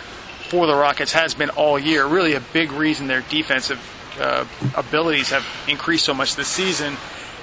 for 0.49 0.67
the 0.67 0.75
Rockets, 0.75 1.13
has 1.13 1.33
been 1.33 1.49
all 1.49 1.79
year. 1.79 2.05
Really 2.05 2.33
a 2.35 2.39
big 2.39 2.71
reason 2.71 3.07
their 3.07 3.21
defensive 3.21 3.79
uh, 4.19 4.45
abilities 4.75 5.29
have 5.29 5.45
increased 5.67 6.05
so 6.05 6.13
much 6.13 6.35
this 6.35 6.47
season. 6.47 6.95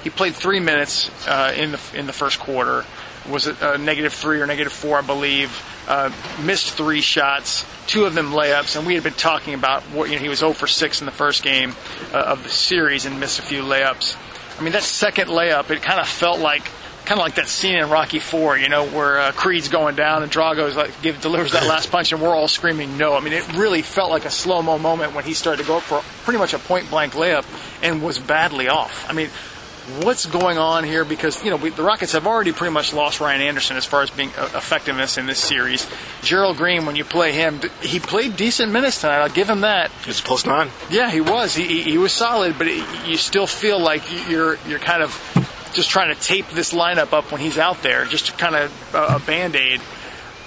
He 0.05 0.11
played 0.11 0.35
three 0.35 0.59
minutes 0.59 1.09
uh, 1.27 1.51
in 1.57 1.71
the 1.71 1.81
in 1.95 2.05
the 2.05 2.13
first 2.13 2.39
quarter. 2.39 2.85
Was 3.27 3.47
it 3.47 3.59
uh, 3.59 3.77
negative 3.77 4.13
three 4.13 4.39
or 4.39 4.45
negative 4.45 4.71
four, 4.71 4.99
I 4.99 5.01
believe? 5.01 5.51
Uh, 5.87 6.11
missed 6.43 6.75
three 6.75 7.01
shots, 7.01 7.65
two 7.87 8.05
of 8.05 8.13
them 8.13 8.31
layups, 8.31 8.77
and 8.77 8.85
we 8.85 8.93
had 8.93 9.03
been 9.03 9.13
talking 9.13 9.55
about 9.55 9.81
what 9.85 10.11
you 10.11 10.15
know 10.15 10.21
he 10.21 10.29
was 10.29 10.39
0 10.39 10.53
for 10.53 10.67
6 10.67 11.01
in 11.01 11.05
the 11.05 11.11
first 11.11 11.41
game 11.41 11.73
uh, 12.13 12.17
of 12.17 12.43
the 12.43 12.49
series 12.49 13.07
and 13.07 13.19
missed 13.19 13.39
a 13.39 13.41
few 13.41 13.63
layups. 13.63 14.15
I 14.59 14.63
mean, 14.63 14.73
that 14.73 14.83
second 14.83 15.29
layup, 15.29 15.71
it 15.71 15.81
kind 15.81 15.99
of 15.99 16.07
felt 16.07 16.39
like, 16.39 16.65
kind 17.05 17.19
of 17.19 17.25
like 17.25 17.35
that 17.35 17.47
scene 17.47 17.75
in 17.75 17.89
Rocky 17.89 18.19
Four, 18.19 18.59
you 18.59 18.69
know, 18.69 18.85
where 18.87 19.19
uh, 19.19 19.31
Creed's 19.31 19.69
going 19.69 19.95
down 19.95 20.21
and 20.21 20.31
Drago's 20.31 20.75
like 20.75 21.01
give, 21.01 21.19
delivers 21.19 21.53
that 21.53 21.65
last 21.65 21.91
punch, 21.91 22.11
and 22.11 22.21
we're 22.21 22.35
all 22.35 22.47
screaming 22.47 22.95
no. 22.99 23.15
I 23.15 23.21
mean, 23.21 23.33
it 23.33 23.57
really 23.57 23.81
felt 23.81 24.11
like 24.11 24.25
a 24.25 24.31
slow 24.31 24.61
mo 24.61 24.77
moment 24.77 25.15
when 25.15 25.23
he 25.23 25.33
started 25.33 25.63
to 25.63 25.67
go 25.67 25.77
up 25.77 25.83
for 25.83 26.03
pretty 26.25 26.37
much 26.37 26.53
a 26.53 26.59
point 26.59 26.91
blank 26.91 27.13
layup 27.13 27.43
and 27.81 28.03
was 28.03 28.19
badly 28.19 28.69
off. 28.69 29.09
I 29.09 29.13
mean. 29.13 29.29
What's 30.01 30.25
going 30.25 30.57
on 30.57 30.83
here? 30.83 31.05
Because 31.05 31.43
you 31.43 31.51
know 31.51 31.57
we, 31.57 31.69
the 31.69 31.83
Rockets 31.83 32.13
have 32.13 32.25
already 32.25 32.51
pretty 32.51 32.73
much 32.73 32.91
lost 32.91 33.19
Ryan 33.19 33.41
Anderson 33.41 33.77
as 33.77 33.85
far 33.85 34.01
as 34.01 34.09
being 34.09 34.31
uh, 34.35 34.49
effectiveness 34.55 35.19
in 35.19 35.27
this 35.27 35.39
series. 35.39 35.87
Gerald 36.23 36.57
Green, 36.57 36.87
when 36.87 36.95
you 36.95 37.03
play 37.03 37.33
him, 37.33 37.61
he 37.81 37.99
played 37.99 38.35
decent 38.35 38.71
minutes 38.71 39.01
tonight. 39.01 39.19
I'll 39.19 39.29
give 39.29 39.47
him 39.47 39.61
that. 39.61 39.91
It's 40.07 40.21
post 40.21 40.47
nine. 40.47 40.69
Yeah, 40.89 41.11
he 41.11 41.21
was. 41.21 41.53
He, 41.53 41.65
he, 41.65 41.81
he 41.83 41.97
was 41.99 42.13
solid, 42.13 42.57
but 42.57 42.67
it, 42.67 42.83
you 43.05 43.15
still 43.17 43.45
feel 43.45 43.79
like 43.79 44.01
you're 44.27 44.57
you're 44.67 44.79
kind 44.79 45.03
of 45.03 45.11
just 45.73 45.89
trying 45.89 46.13
to 46.13 46.19
tape 46.19 46.47
this 46.49 46.73
lineup 46.73 47.13
up 47.13 47.31
when 47.31 47.41
he's 47.41 47.59
out 47.59 47.83
there, 47.83 48.05
just 48.05 48.27
to 48.27 48.31
kind 48.31 48.55
of 48.55 48.95
uh, 48.95 49.19
a 49.21 49.25
band 49.25 49.55
aid. 49.55 49.81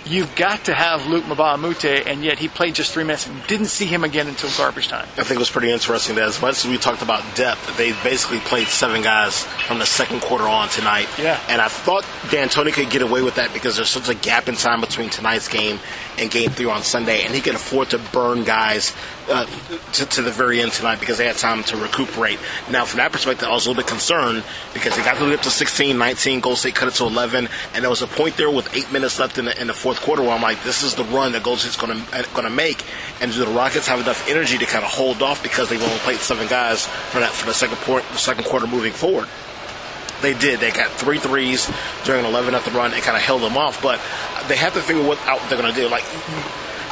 You've 0.05 0.35
got 0.37 0.65
to 0.65 0.75
have 0.75 1.07
Luc 1.07 1.25
Mbah 1.25 1.55
a 1.55 1.59
Moute, 1.59 2.07
and 2.07 2.25
yet 2.25 2.39
he 2.39 2.49
played 2.49 2.75
just 2.75 2.93
three 2.93 3.05
minutes 3.05 3.27
and 3.27 3.47
didn't 3.47 3.67
see 3.67 3.85
him 3.85 4.05
again 4.05 4.27
until 4.27 4.51
garbage 4.57 4.89
time. 4.89 5.07
I 5.17 5.23
think 5.23 5.33
it 5.33 5.39
was 5.39 5.51
pretty 5.51 5.71
interesting 5.71 6.17
that 6.17 6.25
as 6.25 6.41
much 6.41 6.65
as 6.65 6.71
we 6.71 6.79
talked 6.79 7.03
about 7.03 7.23
depth, 7.35 7.77
they 7.77 7.93
basically 8.03 8.41
played 8.41 8.69
seven 8.69 9.03
guys 9.03 9.45
from 9.67 9.79
the 9.79 9.87
second 9.87 10.21
quarter 10.23 10.45
on 10.45 10.69
tonight. 10.69 11.09
Yeah. 11.19 11.39
And 11.49 11.61
I 11.61 11.69
thought 11.69 12.05
D'Antoni 12.31 12.73
could 12.73 12.91
get 12.91 13.03
away 13.03 13.23
with 13.23 13.35
that 13.35 13.53
because 13.53 13.77
there's 13.77 13.91
such 13.91 14.09
a 14.09 14.15
gap 14.15 14.49
in 14.49 14.55
time 14.55 14.81
between 14.81 15.11
tonight's 15.11 15.49
game 15.49 15.79
and 16.19 16.31
game 16.31 16.51
three 16.51 16.67
on 16.67 16.83
Sunday, 16.83 17.25
and 17.25 17.35
he 17.35 17.41
could 17.41 17.55
afford 17.55 17.91
to 17.91 17.99
burn 17.99 18.45
guys 18.45 18.95
uh, 19.29 19.47
to, 19.93 20.07
to 20.07 20.23
the 20.23 20.31
very 20.31 20.61
end 20.61 20.73
tonight 20.73 21.01
because 21.01 21.19
they 21.19 21.27
had 21.27 21.37
time 21.37 21.63
to 21.65 21.77
recuperate. 21.77 22.39
Now, 22.71 22.85
from 22.85 22.99
that 22.99 23.13
perspective, 23.13 23.49
I 23.49 23.53
was 23.53 23.67
a 23.67 23.71
little 23.71 23.83
bit 23.83 23.89
concerned 23.89 24.45
because 24.75 24.97
they 24.97 25.05
got 25.05 25.17
to 25.19 25.25
lead 25.25 25.35
up 25.35 25.43
to 25.43 25.51
16, 25.51 25.97
19, 25.97 26.41
Golden 26.41 26.57
State 26.57 26.75
cut 26.75 26.89
it 26.89 26.95
to 26.95 27.05
11, 27.05 27.49
and 27.75 27.83
there 27.83 27.91
was 27.91 28.03
a 28.03 28.07
point 28.07 28.37
there 28.37 28.51
with 28.51 28.75
eight 28.75 28.91
minutes 28.93 29.19
left 29.19 29.39
in 29.39 29.45
the, 29.45 29.61
in 29.61 29.67
the 29.67 29.75
fourth 29.75 30.01
quarter 30.01 30.23
where 30.23 30.33
I'm 30.33 30.43
like, 30.43 30.63
this 30.63 30.83
is 30.83 30.95
the 30.95 31.05
run 31.05 31.33
that 31.33 31.43
Golden 31.43 31.61
State's 31.61 31.77
going 31.77 31.99
to 31.99 32.29
going 32.35 32.45
to 32.45 32.51
make, 32.51 32.85
and 33.21 33.33
do 33.33 33.45
the 33.45 33.51
Rockets 33.51 33.87
have 33.89 34.01
enough 34.01 34.29
energy 34.29 34.59
to 34.59 34.67
kind 34.67 34.85
of 34.85 34.91
hold 34.91 35.23
off 35.23 35.43
because 35.43 35.69
they've 35.69 35.83
only 35.83 35.99
played 35.99 36.19
seven 36.19 36.47
guys 36.49 36.87
for 36.87 37.21
that 37.21 37.31
for 37.31 37.47
the 37.47 37.55
second 37.55 37.77
point, 37.79 38.05
the 38.11 38.19
second 38.19 38.45
quarter 38.45 38.67
moving 38.67 38.93
forward? 38.93 39.29
They 40.21 40.35
did. 40.35 40.61
They 40.61 40.71
got 40.71 40.91
three 40.91 41.19
threes 41.19 41.71
during 42.05 42.25
an 42.25 42.31
11 42.31 42.55
at 42.55 42.65
the 42.65 42.71
run 42.73 42.93
and 42.93 43.03
kind 43.03 43.17
of 43.17 43.23
held 43.23 43.43
them 43.43 43.57
off. 43.57 43.83
But 43.83 44.01
they 44.49 44.57
have 44.57 44.75
to 44.75 44.81
figure 44.81 45.03
what 45.03 45.19
out 45.27 45.41
they're 45.49 45.61
going 45.61 45.73
to 45.73 45.81
do. 45.81 45.89
Like, 45.89 46.05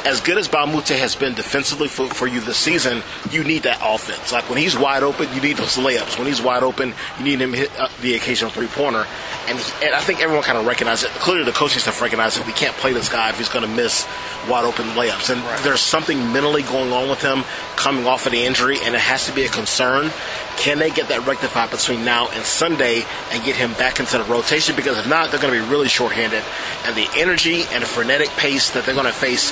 as 0.07 0.21
good 0.21 0.37
as 0.37 0.47
Mbah 0.47 0.63
a 0.63 0.67
Moute 0.67 0.87
has 0.99 1.15
been 1.15 1.33
defensively 1.33 1.89
for, 1.89 2.07
for 2.07 2.27
you 2.27 2.39
this 2.39 2.57
season, 2.57 3.03
you 3.29 3.43
need 3.43 3.63
that 3.63 3.81
offense. 3.83 4.31
Like 4.31 4.49
when 4.49 4.57
he's 4.57 4.77
wide 4.77 5.03
open, 5.03 5.27
you 5.35 5.41
need 5.41 5.57
those 5.57 5.75
layups. 5.75 6.17
When 6.17 6.27
he's 6.27 6.41
wide 6.41 6.63
open, 6.63 6.93
you 7.17 7.25
need 7.25 7.41
him 7.41 7.51
hit 7.51 7.69
uh, 7.77 7.89
the 8.01 8.15
occasional 8.15 8.49
three 8.49 8.67
pointer. 8.67 9.05
And, 9.47 9.59
and 9.83 9.93
I 9.93 9.99
think 9.99 10.21
everyone 10.21 10.43
kind 10.43 10.57
of 10.57 10.65
recognizes 10.65 11.09
it. 11.09 11.11
Clearly, 11.19 11.43
the 11.43 11.51
coaching 11.51 11.79
staff 11.79 12.01
recognizes 12.01 12.39
it. 12.39 12.47
we 12.47 12.53
can't 12.53 12.75
play 12.77 12.93
this 12.93 13.09
guy 13.09 13.29
if 13.29 13.37
he's 13.37 13.49
going 13.49 13.65
to 13.65 13.71
miss 13.75 14.07
wide 14.49 14.63
open 14.63 14.85
layups. 14.89 15.29
And 15.29 15.41
right. 15.41 15.63
there's 15.63 15.81
something 15.81 16.17
mentally 16.31 16.63
going 16.63 16.93
on 16.93 17.09
with 17.09 17.21
him 17.21 17.43
coming 17.75 18.07
off 18.07 18.25
of 18.25 18.31
the 18.31 18.45
injury, 18.45 18.77
and 18.83 18.95
it 18.95 19.01
has 19.01 19.25
to 19.27 19.33
be 19.33 19.43
a 19.43 19.49
concern. 19.49 20.09
Can 20.55 20.79
they 20.79 20.89
get 20.89 21.09
that 21.09 21.27
rectified 21.27 21.69
between 21.69 22.05
now 22.05 22.29
and 22.29 22.43
Sunday 22.43 23.03
and 23.31 23.43
get 23.43 23.55
him 23.55 23.73
back 23.73 23.99
into 23.99 24.17
the 24.17 24.23
rotation? 24.23 24.75
Because 24.75 24.97
if 24.97 25.07
not, 25.07 25.31
they're 25.31 25.39
going 25.39 25.53
to 25.53 25.61
be 25.61 25.69
really 25.69 25.89
shorthanded. 25.89 26.43
And 26.85 26.95
the 26.95 27.07
energy 27.15 27.63
and 27.71 27.83
the 27.83 27.87
frenetic 27.87 28.29
pace 28.29 28.71
that 28.71 28.85
they're 28.85 28.95
going 28.95 29.05
to 29.05 29.11
face 29.11 29.51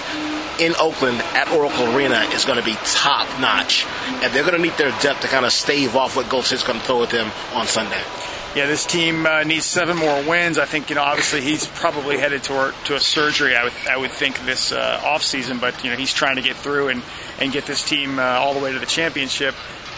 in 0.59 0.73
Oakland 0.79 1.19
at 1.33 1.51
Oracle 1.51 1.95
Arena 1.95 2.21
is 2.33 2.45
going 2.45 2.59
to 2.59 2.65
be 2.65 2.75
top 2.85 3.27
notch. 3.39 3.85
And 4.23 4.33
they're 4.33 4.43
going 4.43 4.55
to 4.55 4.61
need 4.61 4.77
their 4.77 4.91
depth 5.01 5.21
to 5.21 5.27
kind 5.27 5.45
of 5.45 5.51
stave 5.51 5.95
off 5.95 6.15
what 6.15 6.29
Gold 6.29 6.45
State's 6.45 6.63
going 6.63 6.79
to 6.79 6.85
throw 6.85 7.03
at 7.03 7.09
them 7.09 7.31
on 7.53 7.67
Sunday 7.67 8.01
yeah, 8.55 8.67
this 8.67 8.85
team 8.85 9.25
uh, 9.25 9.43
needs 9.43 9.65
seven 9.65 9.97
more 9.97 10.23
wins. 10.23 10.57
I 10.57 10.65
think 10.65 10.89
you 10.89 10.95
know, 10.95 11.03
obviously 11.03 11.41
he's 11.41 11.67
probably 11.67 12.17
headed 12.17 12.43
to 12.43 12.73
to 12.85 12.95
a 12.95 12.99
surgery. 13.01 13.53
I 13.55 13.65
would 13.65 13.73
I 13.89 13.97
would 13.97 14.11
think 14.11 14.43
this 14.45 14.71
uh, 14.71 15.01
off 15.03 15.23
season, 15.23 15.59
but 15.59 15.83
you 15.83 15.91
know 15.91 15.97
he's 15.97 16.13
trying 16.13 16.37
to 16.37 16.41
get 16.41 16.55
through 16.55 16.87
and 16.87 17.03
and 17.39 17.51
get 17.51 17.65
this 17.65 17.83
team 17.83 18.17
uh, 18.17 18.23
all 18.23 18.53
the 18.53 18.61
way 18.61 18.71
to 18.71 18.79
the 18.79 18.85
championship. 18.85 19.53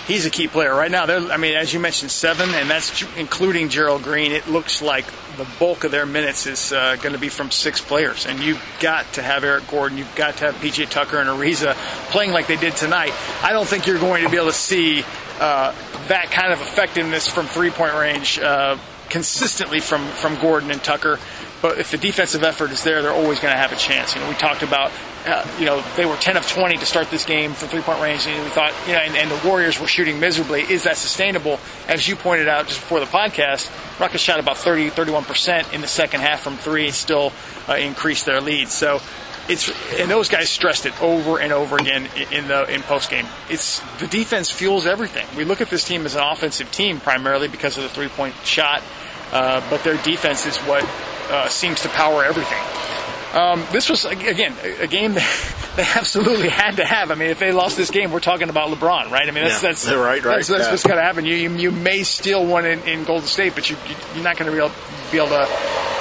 He's 0.08 0.26
a 0.26 0.30
key 0.30 0.48
player 0.48 0.74
right 0.74 0.90
now. 0.90 1.06
They're, 1.06 1.20
I 1.20 1.36
mean, 1.36 1.58
as 1.58 1.74
you 1.74 1.82
mentioned, 1.82 2.12
seven, 2.12 2.50
and 2.52 2.70
that's 2.70 3.04
including 3.18 3.68
Gerald 3.68 4.04
Green. 4.04 4.32
It 4.32 4.48
looks 4.48 4.82
like 4.82 5.06
the 5.36 5.46
bulk 5.60 5.84
of 5.84 5.92
their 5.92 6.06
minutes 6.06 6.48
is 6.48 6.72
uh, 6.72 6.96
going 6.96 7.14
to 7.14 7.20
be 7.20 7.28
from 7.28 7.52
six 7.52 7.82
players, 7.82 8.26
and 8.26 8.40
you've 8.40 8.64
got 8.80 9.12
to 9.14 9.22
have 9.22 9.44
Eric 9.44 9.68
Gordon, 9.68 9.98
you've 9.98 10.16
got 10.16 10.38
to 10.38 10.46
have 10.46 10.56
PJ 10.56 10.90
Tucker 10.90 11.18
and 11.18 11.30
Ariza 11.30 11.74
playing 12.10 12.32
like 12.32 12.48
they 12.48 12.56
did 12.56 12.76
tonight. 12.76 13.12
I 13.44 13.52
don't 13.52 13.68
think 13.68 13.86
you're 13.86 14.00
going 14.00 14.24
to 14.24 14.30
be 14.30 14.38
able 14.38 14.48
to 14.48 14.54
see 14.54 15.04
uh, 15.40 15.76
that 16.08 16.32
kind 16.32 16.54
of 16.54 16.62
effectiveness 16.62 17.28
from 17.28 17.46
three 17.46 17.70
point 17.70 17.94
range 17.94 18.40
uh, 18.40 18.78
consistently 19.10 19.82
from, 19.82 20.08
from 20.08 20.40
Gordon 20.40 20.72
and 20.72 20.82
Tucker. 20.82 21.20
But 21.62 21.80
if 21.80 21.92
the 21.92 21.98
defensive 21.98 22.44
effort 22.44 22.72
is 22.72 22.84
there, 22.84 23.02
they're 23.02 23.12
always 23.12 23.40
going 23.40 23.54
to 23.54 23.58
have 23.58 23.72
a 23.72 23.76
chance. 23.76 24.16
You 24.16 24.22
know, 24.22 24.30
we 24.30 24.36
talked 24.36 24.64
about, 24.64 24.92
uh, 25.28 25.46
you 25.60 25.66
know, 25.66 25.84
they 25.96 26.06
were 26.06 26.16
10 26.16 26.38
of 26.38 26.48
20 26.48 26.78
to 26.78 26.86
start 26.86 27.10
this 27.12 27.26
game 27.26 27.54
from 27.54 27.68
three 27.68 27.82
point 27.82 28.02
range, 28.02 28.26
and 28.28 28.44
we 28.44 28.50
thought, 28.50 28.74
you 28.88 28.94
know, 28.94 29.00
and, 29.00 29.16
and, 29.16 29.30
the 29.30 29.48
Warriors 29.48 29.80
were 29.80 29.88
shooting 29.88 30.20
miserably. 30.20 30.62
Is 30.62 30.84
that 30.84 30.98
sustainable? 30.98 31.60
As 31.88 32.08
you 32.08 32.16
pointed 32.16 32.48
out 32.48 32.68
just 32.68 32.80
before 32.80 33.00
the 33.00 33.06
podcast, 33.06 33.70
Rockets 34.00 34.24
shot 34.24 34.40
about 34.40 34.58
30, 34.58 34.90
31% 34.90 35.74
in 35.74 35.82
the 35.82 35.88
second 35.88 36.22
half 36.22 36.42
from 36.42 36.56
three, 36.58 36.92
still 36.92 37.34
uh, 37.68 37.74
increased 37.74 38.26
their 38.26 38.42
lead. 38.42 38.70
So 38.70 39.02
it's 39.50 39.70
and 40.00 40.10
those 40.12 40.30
guys 40.30 40.50
stressed 40.50 40.86
it 40.86 41.02
over 41.02 41.40
and 41.40 41.54
over 41.54 41.78
again 41.78 42.08
in 42.32 42.48
the 42.48 42.74
in 42.74 42.82
post 42.84 43.10
game. 43.10 43.26
It's 43.50 43.80
the 44.00 44.08
defense 44.08 44.52
fuels 44.52 44.86
everything. 44.86 45.26
We 45.36 45.46
look 45.46 45.62
at 45.62 45.70
this 45.70 45.84
team 45.84 46.06
as 46.06 46.16
an 46.16 46.22
offensive 46.22 46.72
team 46.72 47.00
primarily 47.00 47.48
because 47.48 47.78
of 47.78 47.84
the 47.84 47.90
three 47.90 48.10
point 48.10 48.36
shot, 48.44 48.84
uh, 49.32 49.68
but 49.70 49.84
their 49.84 49.98
defense 50.04 50.46
is 50.46 50.58
what 50.60 50.84
uh, 51.30 51.50
seems 51.50 51.82
to 51.82 51.90
power 51.90 52.24
everything. 52.24 52.87
Um, 53.34 53.66
this 53.72 53.90
was 53.90 54.06
again 54.06 54.56
a 54.80 54.88
game 54.88 55.14
that 55.14 55.72
they 55.76 55.84
absolutely 55.84 56.50
had 56.50 56.78
to 56.78 56.86
have. 56.86 57.12
I 57.12 57.16
mean, 57.16 57.30
if 57.30 57.40
they 57.40 57.52
lost 57.52 57.78
this 57.78 57.92
game, 57.92 58.12
we're 58.12 58.20
talking 58.20 58.50
about 58.50 58.70
LeBron, 58.70 59.12
right? 59.12 59.28
I 59.28 59.32
mean, 59.32 59.44
that's 59.44 59.62
yeah, 59.62 59.70
that's 59.70 59.88
right, 59.88 60.24
right. 60.24 60.24
That's, 60.24 60.48
that's 60.48 60.64
yeah. 60.64 60.72
what's 60.72 60.84
going 60.84 60.98
to 60.98 61.04
happen. 61.04 61.26
You, 61.26 61.36
you, 61.36 61.50
you 61.56 61.72
may 61.72 62.04
steal 62.04 62.46
one 62.46 62.66
in, 62.66 62.80
in 62.88 63.04
Golden 63.04 63.28
State, 63.28 63.54
but 63.56 63.70
you 63.70 63.76
you're 64.16 64.24
not 64.24 64.38
going 64.38 64.50
to 64.50 64.56
be 64.56 64.64
able 64.64 64.74
be 65.12 65.18
able 65.18 65.30
to 65.30 65.48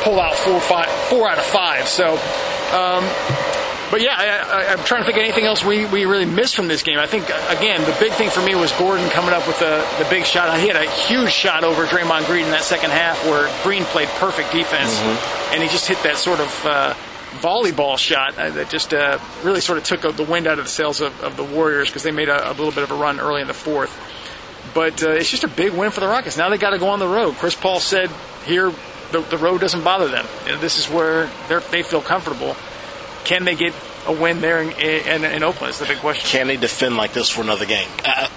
pull 0.03 0.21
out 0.21 0.35
four 0.35 0.61
five 0.61 0.89
four 1.09 1.29
out 1.29 1.39
of 1.39 1.45
five. 1.45 1.87
So. 1.89 2.19
Um, 2.73 3.05
but 3.91 4.01
yeah, 4.01 4.17
I, 4.19 4.73
am 4.73 4.83
trying 4.85 5.03
to 5.03 5.07
think 5.07 5.17
of 5.17 5.23
anything 5.23 5.45
else 5.45 5.65
we, 5.65 5.87
we 5.87 6.07
really 6.07 6.25
missed 6.25 6.57
from 6.57 6.67
this 6.67 6.83
game. 6.83 6.99
I 6.99 7.07
think, 7.07 7.25
again, 7.49 7.81
the 7.83 7.97
big 8.01 8.13
thing 8.13 8.31
for 8.31 8.43
me 8.43 8.57
was 8.57 8.73
Gordon 8.73 9.09
coming 9.11 9.33
up 9.33 9.47
with 9.47 9.61
the, 9.61 9.87
the 9.99 10.07
big 10.11 10.25
shot. 10.25 10.59
He 10.59 10.67
had 10.67 10.77
a 10.77 10.91
huge 10.91 11.31
shot 11.31 11.63
over 11.63 11.87
Draymond 11.87 12.27
Green 12.27 12.47
in 12.47 12.51
that 12.51 12.65
second 12.65 12.91
half 12.91 13.25
where 13.27 13.49
Green 13.63 13.85
played 13.85 14.09
perfect 14.19 14.51
defense, 14.51 14.99
mm-hmm. 14.99 15.55
and 15.55 15.63
he 15.63 15.69
just 15.69 15.87
hit 15.87 16.03
that 16.03 16.17
sort 16.17 16.41
of 16.41 16.67
uh, 16.67 16.95
volleyball 17.37 17.99
shot 17.99 18.37
uh, 18.39 18.51
that 18.51 18.71
just 18.71 18.93
uh, 18.93 19.19
really 19.43 19.61
sort 19.61 19.79
of 19.79 19.85
took 19.85 20.17
the 20.17 20.25
wind 20.25 20.47
out 20.47 20.59
of 20.59 20.65
the 20.65 20.71
sails 20.71 21.01
of, 21.01 21.23
of 21.23 21.37
the 21.37 21.45
Warriors 21.45 21.89
because 21.89 22.03
they 22.03 22.11
made 22.11 22.29
a, 22.29 22.49
a, 22.49 22.53
little 22.53 22.73
bit 22.73 22.83
of 22.83 22.91
a 22.91 22.95
run 22.95 23.21
early 23.21 23.41
in 23.41 23.47
the 23.47 23.55
fourth. 23.55 23.95
But 24.75 25.03
uh, 25.03 25.11
it's 25.11 25.31
just 25.31 25.45
a 25.45 25.49
big 25.49 25.73
win 25.73 25.91
for 25.91 26.01
the 26.01 26.09
Rockets. 26.09 26.37
Now 26.37 26.49
they 26.49 26.59
got 26.59 26.71
to 26.71 26.79
go 26.79 26.89
on 26.89 26.99
the 26.99 27.09
road. 27.09 27.37
Chris 27.37 27.55
Paul 27.55 27.81
said 27.81 28.11
here 28.45 28.73
the, 29.13 29.21
the 29.21 29.39
road 29.39 29.61
doesn't 29.61 29.85
bother 29.85 30.09
them. 30.09 30.27
You 30.45 30.53
know, 30.53 30.59
this 30.59 30.79
is 30.79 30.87
where 30.89 31.31
they 31.71 31.83
feel 31.83 32.03
comfortable. 32.03 32.57
Can 33.25 33.45
they 33.45 33.55
get 33.55 33.75
a 34.07 34.13
win 34.13 34.41
there 34.41 34.63
in, 34.63 34.71
in, 34.71 35.25
in 35.25 35.43
Oakland? 35.43 35.73
Is 35.73 35.79
the 35.79 35.87
big 35.87 35.99
question. 35.99 36.29
Can 36.29 36.47
they 36.47 36.57
defend 36.57 36.97
like 36.97 37.13
this 37.13 37.29
for 37.29 37.43
another 37.43 37.67
game? 37.67 37.89
Uh, 38.05 38.29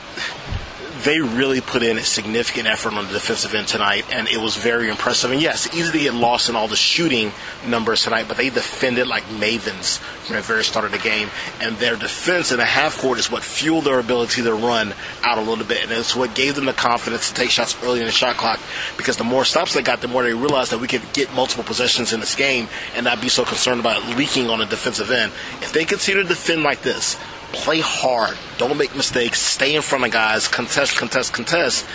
they 1.04 1.20
really 1.20 1.62
put 1.62 1.84
in 1.84 1.98
a 1.98 2.04
significant 2.04 2.68
effort 2.68 2.94
on 2.94 3.08
the 3.08 3.14
defensive 3.14 3.54
end 3.54 3.68
tonight, 3.68 4.06
and 4.12 4.28
it 4.28 4.38
was 4.38 4.56
very 4.56 4.90
impressive. 4.90 5.32
And 5.32 5.42
yes, 5.42 5.74
easy 5.74 5.92
to 5.92 6.00
get 6.00 6.14
lost 6.14 6.50
in 6.50 6.56
all 6.56 6.68
the 6.68 6.76
shooting 6.76 7.32
numbers 7.66 8.04
tonight, 8.04 8.26
but 8.28 8.38
they 8.38 8.50
defended 8.50 9.08
like 9.08 9.24
mavens 9.26 10.00
from 10.00 10.36
the 10.36 10.42
very 10.42 10.64
start 10.64 10.86
of 10.86 10.92
the 10.92 10.98
game. 10.98 11.30
And 11.62 11.78
their 11.78 11.96
defense 11.96 12.52
in 12.52 12.58
the 12.58 12.66
half 12.66 12.98
court 13.00 13.20
is 13.20 13.32
what 13.32 13.44
fueled 13.44 13.86
their 13.86 14.00
ability 14.00 14.44
to 14.44 14.54
run 14.54 14.94
out 15.24 15.38
a 15.38 15.42
little 15.42 15.66
bit, 15.66 15.84
and 15.84 15.92
it's 15.92 16.16
what 16.16 16.36
gave 16.36 16.56
them 16.56 16.66
the 16.66 16.74
confidence 16.74 17.30
to 17.30 17.36
take 17.36 17.50
shots 17.50 17.78
early 17.84 18.00
in 18.00 18.06
the 18.06 18.12
shot 18.12 18.36
clock. 18.36 18.60
Because 18.98 19.18
the 19.18 19.24
more 19.24 19.46
stops 19.46 19.74
they 19.74 19.82
got, 19.82 20.02
the 20.02 20.08
more 20.08 20.24
they 20.24 20.34
realized 20.34 20.72
that 20.72 20.80
we 20.80 20.88
could 20.88 21.02
get 21.14 21.34
multiple 21.34 21.64
possessions 21.64 22.14
in 22.14 22.20
this 22.20 22.36
game 22.36 22.68
and 22.96 23.06
not 23.06 23.22
be 23.22 23.30
so 23.30 23.46
concerned 23.46 23.80
about 23.80 24.06
leaking 24.18 24.50
on 24.50 24.60
the 24.60 24.66
defensive 24.66 25.12
end. 25.12 25.32
If 25.62 25.72
they 25.72 25.86
continue 25.86 26.24
to 26.24 26.28
defend 26.28 26.64
like 26.64 26.82
this, 26.82 27.18
play 27.52 27.80
hard, 27.80 28.38
don't 28.58 28.78
make 28.78 28.96
mistakes, 28.96 29.42
stay 29.42 29.76
in 29.76 29.82
front 29.82 30.06
of 30.06 30.12
guys, 30.12 30.48
contest, 30.48 30.98
contest, 30.98 31.34
contest, 31.34 31.86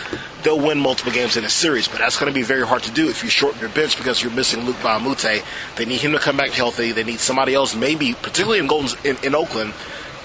they'll 0.43 0.61
win 0.61 0.79
multiple 0.79 1.13
games 1.13 1.37
in 1.37 1.45
a 1.45 1.51
series. 1.51 1.89
But 1.89 1.99
that's 1.99 2.19
going 2.19 2.31
to 2.33 2.35
be 2.35 2.43
very 2.43 2.67
hard 2.67 2.83
to 2.85 2.91
do 2.91 3.09
if 3.09 3.25
you 3.25 3.31
shorten 3.31 3.61
your 3.61 3.71
bench 3.71 3.97
because 3.97 4.23
you're 4.23 4.33
missing 4.33 4.65
Luc 4.65 4.77
Mbah. 4.77 5.45
They 5.77 5.85
need 5.85 6.01
him 6.01 6.13
to 6.13 6.19
come 6.19 6.37
back 6.37 6.51
healthy. 6.51 6.93
They 6.93 7.05
need 7.05 7.21
somebody 7.21 7.55
else, 7.55 7.75
maybe, 7.75 8.15
particularly 8.15 8.59
in 8.59 8.67
Golden 8.67 8.99
in, 9.05 9.17
in 9.25 9.35
Oakland, 9.35 9.73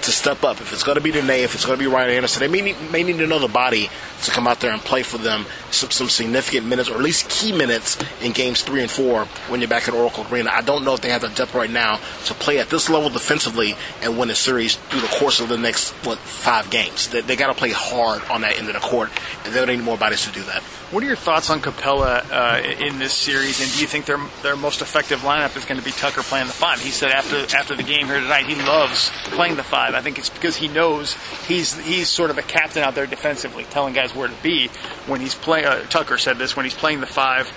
to 0.02 0.12
step 0.12 0.44
up. 0.44 0.60
If 0.60 0.72
it's 0.72 0.82
going 0.82 0.96
to 0.96 1.02
be 1.02 1.12
Nene, 1.12 1.30
if 1.30 1.54
it's 1.54 1.64
going 1.64 1.78
to 1.78 1.84
be 1.84 1.90
Ryan 1.90 2.10
Anderson, 2.10 2.40
they 2.40 2.48
may 2.48 2.60
need, 2.60 2.90
may 2.90 3.02
need 3.02 3.20
another 3.20 3.48
body 3.48 3.90
to 4.22 4.30
come 4.30 4.46
out 4.46 4.60
there 4.60 4.72
and 4.72 4.80
play 4.80 5.02
for 5.02 5.18
them 5.18 5.46
some, 5.70 5.90
some 5.90 6.08
significant 6.08 6.66
minutes, 6.66 6.88
or 6.88 6.94
at 6.94 7.00
least 7.00 7.28
key 7.28 7.52
minutes 7.52 7.98
in 8.22 8.32
games 8.32 8.62
three 8.62 8.80
and 8.82 8.90
four 8.90 9.24
when 9.48 9.60
you're 9.60 9.68
back 9.68 9.88
at 9.88 9.94
Oracle 9.94 10.26
Arena. 10.30 10.50
I 10.52 10.62
don't 10.62 10.84
know 10.84 10.94
if 10.94 11.00
they 11.00 11.10
have 11.10 11.22
the 11.22 11.28
depth 11.28 11.54
right 11.54 11.70
now 11.70 12.00
to 12.26 12.34
play 12.34 12.58
at 12.58 12.70
this 12.70 12.88
level 12.88 13.10
defensively 13.10 13.74
and 14.02 14.18
win 14.18 14.30
a 14.30 14.34
series 14.34 14.76
through 14.76 15.00
the 15.00 15.08
course 15.08 15.40
of 15.40 15.48
the 15.48 15.58
next 15.58 15.90
what 16.06 16.18
five 16.18 16.70
games. 16.70 17.08
They, 17.08 17.20
they 17.20 17.36
got 17.36 17.48
to 17.48 17.54
play 17.54 17.70
hard 17.70 18.22
on 18.30 18.42
that 18.42 18.58
end 18.58 18.68
of 18.68 18.74
the 18.74 18.80
court, 18.80 19.10
and 19.44 19.54
they'll 19.54 19.66
need 19.66 19.80
more 19.80 19.98
bodies 19.98 20.24
to 20.26 20.32
do 20.32 20.42
that. 20.44 20.62
What 20.90 21.04
are 21.04 21.06
your 21.06 21.14
thoughts 21.14 21.50
on 21.50 21.60
Capela 21.60 22.24
uh, 22.32 22.84
in 22.84 22.98
this 22.98 23.12
series, 23.12 23.60
and 23.60 23.70
do 23.70 23.80
you 23.80 23.86
think 23.86 24.06
their 24.06 24.18
their 24.42 24.56
most 24.56 24.82
effective 24.82 25.20
lineup 25.20 25.56
is 25.56 25.64
going 25.64 25.78
to 25.78 25.84
be 25.84 25.92
Tucker 25.92 26.22
playing 26.22 26.48
the 26.48 26.52
five? 26.52 26.80
He 26.80 26.90
said 26.90 27.12
after 27.12 27.36
after 27.56 27.76
the 27.76 27.84
game 27.84 28.06
here 28.06 28.18
tonight, 28.18 28.46
he 28.46 28.56
loves 28.56 29.08
playing 29.26 29.54
the 29.54 29.62
five. 29.62 29.94
I 29.94 30.00
think 30.00 30.18
it's 30.18 30.30
because 30.30 30.56
he 30.56 30.66
knows 30.66 31.14
he's 31.46 31.78
he's 31.78 32.08
sort 32.08 32.30
of 32.30 32.38
a 32.38 32.42
captain 32.42 32.82
out 32.82 32.96
there 32.96 33.06
defensively, 33.06 33.62
telling 33.70 33.94
guys 33.94 34.16
where 34.16 34.26
to 34.26 34.34
be 34.42 34.66
when 35.06 35.20
he's 35.20 35.36
playing. 35.36 35.66
Uh, 35.66 35.84
Tucker 35.84 36.18
said 36.18 36.38
this 36.38 36.56
when 36.56 36.66
he's 36.66 36.74
playing 36.74 36.98
the 36.98 37.06
five. 37.06 37.48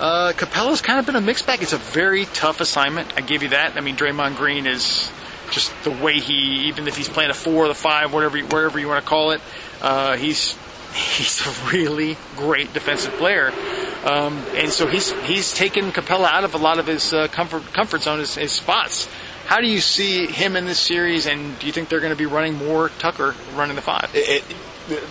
Uh, 0.00 0.32
Capela's 0.34 0.80
kind 0.80 0.98
of 0.98 1.06
been 1.06 1.14
a 1.14 1.20
mixed 1.20 1.46
bag. 1.46 1.62
It's 1.62 1.72
a 1.72 1.78
very 1.78 2.24
tough 2.24 2.60
assignment. 2.60 3.16
I 3.16 3.20
give 3.20 3.44
you 3.44 3.50
that. 3.50 3.76
I 3.76 3.82
mean, 3.82 3.94
Draymond 3.94 4.36
Green 4.36 4.66
is 4.66 5.12
just 5.52 5.72
the 5.84 5.92
way 5.92 6.18
he, 6.18 6.66
even 6.66 6.88
if 6.88 6.96
he's 6.96 7.08
playing 7.08 7.30
a 7.30 7.34
four 7.34 7.66
or 7.66 7.68
the 7.68 7.74
five, 7.74 8.12
whatever, 8.12 8.36
wherever 8.40 8.80
you 8.80 8.88
want 8.88 9.04
to 9.04 9.08
call 9.08 9.30
it, 9.30 9.40
uh, 9.80 10.16
he's 10.16 10.56
he's 10.94 11.46
a 11.46 11.70
really 11.72 12.16
great 12.36 12.72
defensive 12.72 13.12
player. 13.14 13.52
Um, 14.04 14.42
and 14.54 14.70
so 14.70 14.86
he's 14.86 15.12
he's 15.22 15.52
taken 15.52 15.92
Capela 15.92 16.26
out 16.26 16.44
of 16.44 16.54
a 16.54 16.58
lot 16.58 16.78
of 16.78 16.86
his 16.86 17.12
uh, 17.12 17.28
comfort 17.28 17.62
comfort 17.72 18.02
zone, 18.02 18.18
his, 18.18 18.34
his, 18.34 18.52
spots. 18.52 19.08
How 19.46 19.60
do 19.60 19.66
you 19.66 19.80
see 19.80 20.26
him 20.26 20.56
in 20.56 20.64
this 20.64 20.78
series, 20.78 21.26
and 21.26 21.58
do 21.58 21.66
you 21.66 21.72
think 21.72 21.88
they're 21.88 22.00
going 22.00 22.12
to 22.12 22.16
be 22.16 22.26
running 22.26 22.54
more 22.54 22.88
Tucker 22.98 23.34
running 23.54 23.76
the 23.76 23.82
five? 23.82 24.10
It, 24.14 24.44
it, 24.44 24.56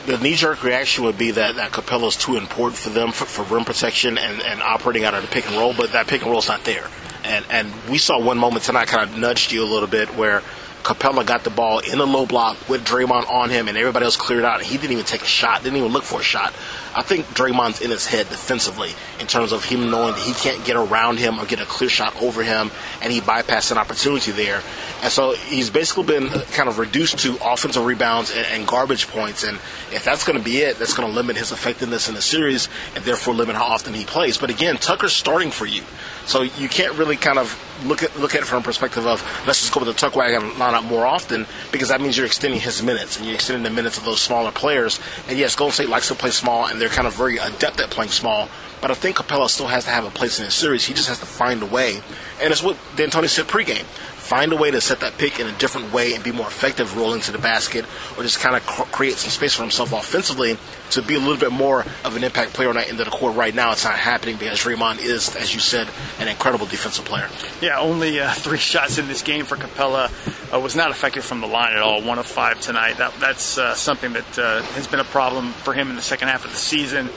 the 0.05 0.17
knee 0.17 0.35
jerk 0.35 0.63
reaction 0.63 1.05
would 1.05 1.17
be 1.17 1.31
that, 1.31 1.55
that 1.55 1.71
Capela's 1.71 2.17
too 2.17 2.35
important 2.35 2.77
for 2.77 2.89
them 2.89 3.11
for, 3.11 3.25
for 3.25 3.43
rim 3.53 3.63
protection 3.63 4.17
and, 4.17 4.41
and 4.41 4.61
operating 4.61 5.05
out 5.05 5.13
of 5.13 5.21
the 5.21 5.27
pick 5.29 5.47
and 5.47 5.55
roll, 5.55 5.73
but 5.73 5.93
that 5.93 6.07
pick 6.07 6.21
and 6.21 6.31
roll's 6.31 6.47
not 6.47 6.63
there. 6.63 6.87
And 7.23 7.45
and 7.49 7.71
we 7.89 7.97
saw 7.97 8.19
one 8.19 8.37
moment 8.37 8.63
tonight 8.63 8.87
kind 8.87 9.09
of 9.09 9.17
nudged 9.17 9.51
you 9.51 9.63
a 9.63 9.69
little 9.69 9.87
bit 9.87 10.15
where 10.15 10.41
Capela 10.83 11.25
got 11.25 11.43
the 11.43 11.49
ball 11.49 11.79
in 11.79 11.97
the 11.97 12.07
low 12.07 12.25
block 12.25 12.69
with 12.69 12.85
Draymond 12.85 13.29
on 13.29 13.49
him, 13.49 13.67
and 13.67 13.77
everybody 13.77 14.05
else 14.05 14.15
cleared 14.15 14.45
out. 14.45 14.59
And 14.59 14.67
he 14.67 14.77
didn't 14.77 14.93
even 14.93 15.05
take 15.05 15.21
a 15.21 15.25
shot, 15.25 15.63
didn't 15.63 15.77
even 15.77 15.91
look 15.91 16.03
for 16.03 16.21
a 16.21 16.23
shot. 16.23 16.53
I 16.95 17.03
think 17.03 17.27
Draymond's 17.27 17.81
in 17.81 17.91
his 17.91 18.07
head 18.07 18.29
defensively 18.29 18.91
in 19.19 19.27
terms 19.27 19.51
of 19.51 19.63
him 19.63 19.91
knowing 19.91 20.13
that 20.13 20.21
he 20.21 20.33
can't 20.33 20.65
get 20.65 20.75
around 20.75 21.19
him 21.19 21.39
or 21.39 21.45
get 21.45 21.59
a 21.59 21.65
clear 21.65 21.89
shot 21.89 22.19
over 22.21 22.43
him, 22.43 22.71
and 23.01 23.13
he 23.13 23.21
bypassed 23.21 23.71
an 23.71 23.77
opportunity 23.77 24.31
there. 24.31 24.61
And 25.01 25.11
so 25.11 25.33
he's 25.33 25.69
basically 25.69 26.05
been 26.05 26.27
uh, 26.27 26.43
kind 26.51 26.67
of 26.67 26.79
reduced 26.79 27.19
to 27.19 27.37
offensive 27.43 27.85
rebounds 27.85 28.31
and, 28.31 28.45
and 28.47 28.67
garbage 28.67 29.07
points. 29.07 29.43
And 29.43 29.57
if 29.93 30.03
that's 30.03 30.23
going 30.23 30.37
to 30.37 30.43
be 30.43 30.59
it, 30.59 30.77
that's 30.77 30.93
going 30.93 31.07
to 31.07 31.13
limit 31.13 31.37
his 31.37 31.51
effectiveness 31.51 32.09
in 32.09 32.15
the 32.15 32.21
series 32.21 32.67
and 32.95 33.03
therefore 33.03 33.33
limit 33.33 33.55
how 33.55 33.65
often 33.65 33.93
he 33.93 34.05
plays. 34.05 34.37
But 34.37 34.49
again, 34.49 34.77
Tucker's 34.77 35.13
starting 35.13 35.51
for 35.51 35.65
you. 35.65 35.83
So 36.25 36.41
you 36.41 36.67
can't 36.67 36.95
really 36.95 37.15
kind 37.15 37.37
of 37.37 37.53
look 37.83 38.03
at 38.03 38.17
look 38.19 38.35
at 38.35 38.41
it 38.41 38.45
from 38.45 38.59
a 38.59 38.63
perspective 38.63 39.05
of 39.05 39.21
let's 39.47 39.61
just 39.61 39.73
go 39.73 39.79
with 39.79 39.87
the 39.87 39.93
tuck 39.93 40.15
wagon 40.15 40.51
lineup 40.51 40.83
more 40.83 41.05
often 41.05 41.45
because 41.71 41.89
that 41.89 42.01
means 42.01 42.17
you're 42.17 42.25
extending 42.25 42.59
his 42.59 42.81
minutes 42.83 43.17
and 43.17 43.25
you're 43.25 43.35
extending 43.35 43.63
the 43.63 43.69
minutes 43.69 43.97
of 43.97 44.05
those 44.05 44.21
smaller 44.21 44.51
players. 44.51 44.99
And 45.27 45.37
yes, 45.37 45.55
Golden 45.55 45.73
State 45.73 45.89
likes 45.89 46.07
to 46.09 46.15
play 46.15 46.31
small 46.31 46.65
and 46.67 46.79
they're 46.79 46.89
kind 46.89 47.07
of 47.07 47.15
very 47.15 47.37
adept 47.37 47.79
at 47.79 47.89
playing 47.89 48.11
small. 48.11 48.49
But 48.81 48.91
I 48.91 48.93
think 48.93 49.17
Capela 49.17 49.49
still 49.49 49.67
has 49.67 49.83
to 49.85 49.89
have 49.89 50.05
a 50.05 50.09
place 50.09 50.39
in 50.39 50.45
the 50.45 50.51
series. 50.51 50.85
He 50.85 50.93
just 50.93 51.09
has 51.09 51.19
to 51.19 51.25
find 51.25 51.61
a 51.61 51.65
way, 51.65 52.01
and 52.41 52.49
it's 52.49 52.63
what 52.63 52.77
D'Antoni 52.95 53.27
said 53.27 53.45
pregame 53.45 53.83
find 54.29 54.53
a 54.53 54.55
way 54.55 54.69
to 54.69 54.79
set 54.79 54.99
that 54.99 55.17
pick 55.17 55.39
in 55.39 55.47
a 55.47 55.51
different 55.53 55.91
way 55.91 56.13
and 56.13 56.23
be 56.23 56.31
more 56.31 56.45
effective 56.45 56.95
rolling 56.95 57.19
to 57.19 57.31
the 57.31 57.39
basket 57.39 57.83
or 58.15 58.21
just 58.21 58.39
kind 58.39 58.55
of 58.55 58.63
cr- 58.63 58.83
create 58.91 59.15
some 59.15 59.31
space 59.31 59.55
for 59.55 59.63
himself 59.63 59.91
offensively 59.91 60.55
to 60.91 61.01
be 61.01 61.15
a 61.15 61.17
little 61.17 61.35
bit 61.35 61.51
more 61.51 61.83
of 62.05 62.15
an 62.15 62.23
impact 62.23 62.53
player 62.53 62.69
on 62.69 62.75
that 62.75 62.89
end 62.89 62.99
of 62.99 63.05
the 63.05 63.11
court. 63.11 63.35
Right 63.35 63.55
now, 63.55 63.71
it's 63.71 63.85
not 63.85 63.97
happening 63.97 64.35
because 64.37 64.59
Draymond 64.59 64.99
is, 64.99 65.35
as 65.35 65.51
you 65.51 65.59
said, 65.59 65.87
an 66.19 66.27
incredible 66.27 66.67
defensive 66.67 67.05
player. 67.05 67.27
Yeah, 67.59 67.79
only 67.79 68.19
uh, 68.19 68.31
three 68.33 68.59
shots 68.59 68.99
in 68.99 69.07
this 69.07 69.23
game 69.23 69.45
for 69.45 69.55
Capela 69.55 70.11
uh, 70.53 70.59
was 70.59 70.75
not 70.75 70.91
effective 70.91 71.25
from 71.25 71.41
the 71.41 71.47
line 71.47 71.73
at 71.73 71.81
all. 71.81 72.03
One 72.03 72.19
of 72.19 72.27
five 72.27 72.61
tonight. 72.61 72.97
That, 72.97 73.15
that's 73.19 73.57
uh, 73.57 73.73
something 73.73 74.13
that 74.13 74.37
uh, 74.37 74.61
has 74.61 74.85
been 74.85 74.99
a 74.99 75.05
problem 75.05 75.53
for 75.53 75.73
him 75.73 75.89
in 75.89 75.95
the 75.95 76.03
second 76.03 76.27
half 76.27 76.45
of 76.45 76.51
the 76.51 76.57
season. 76.57 77.09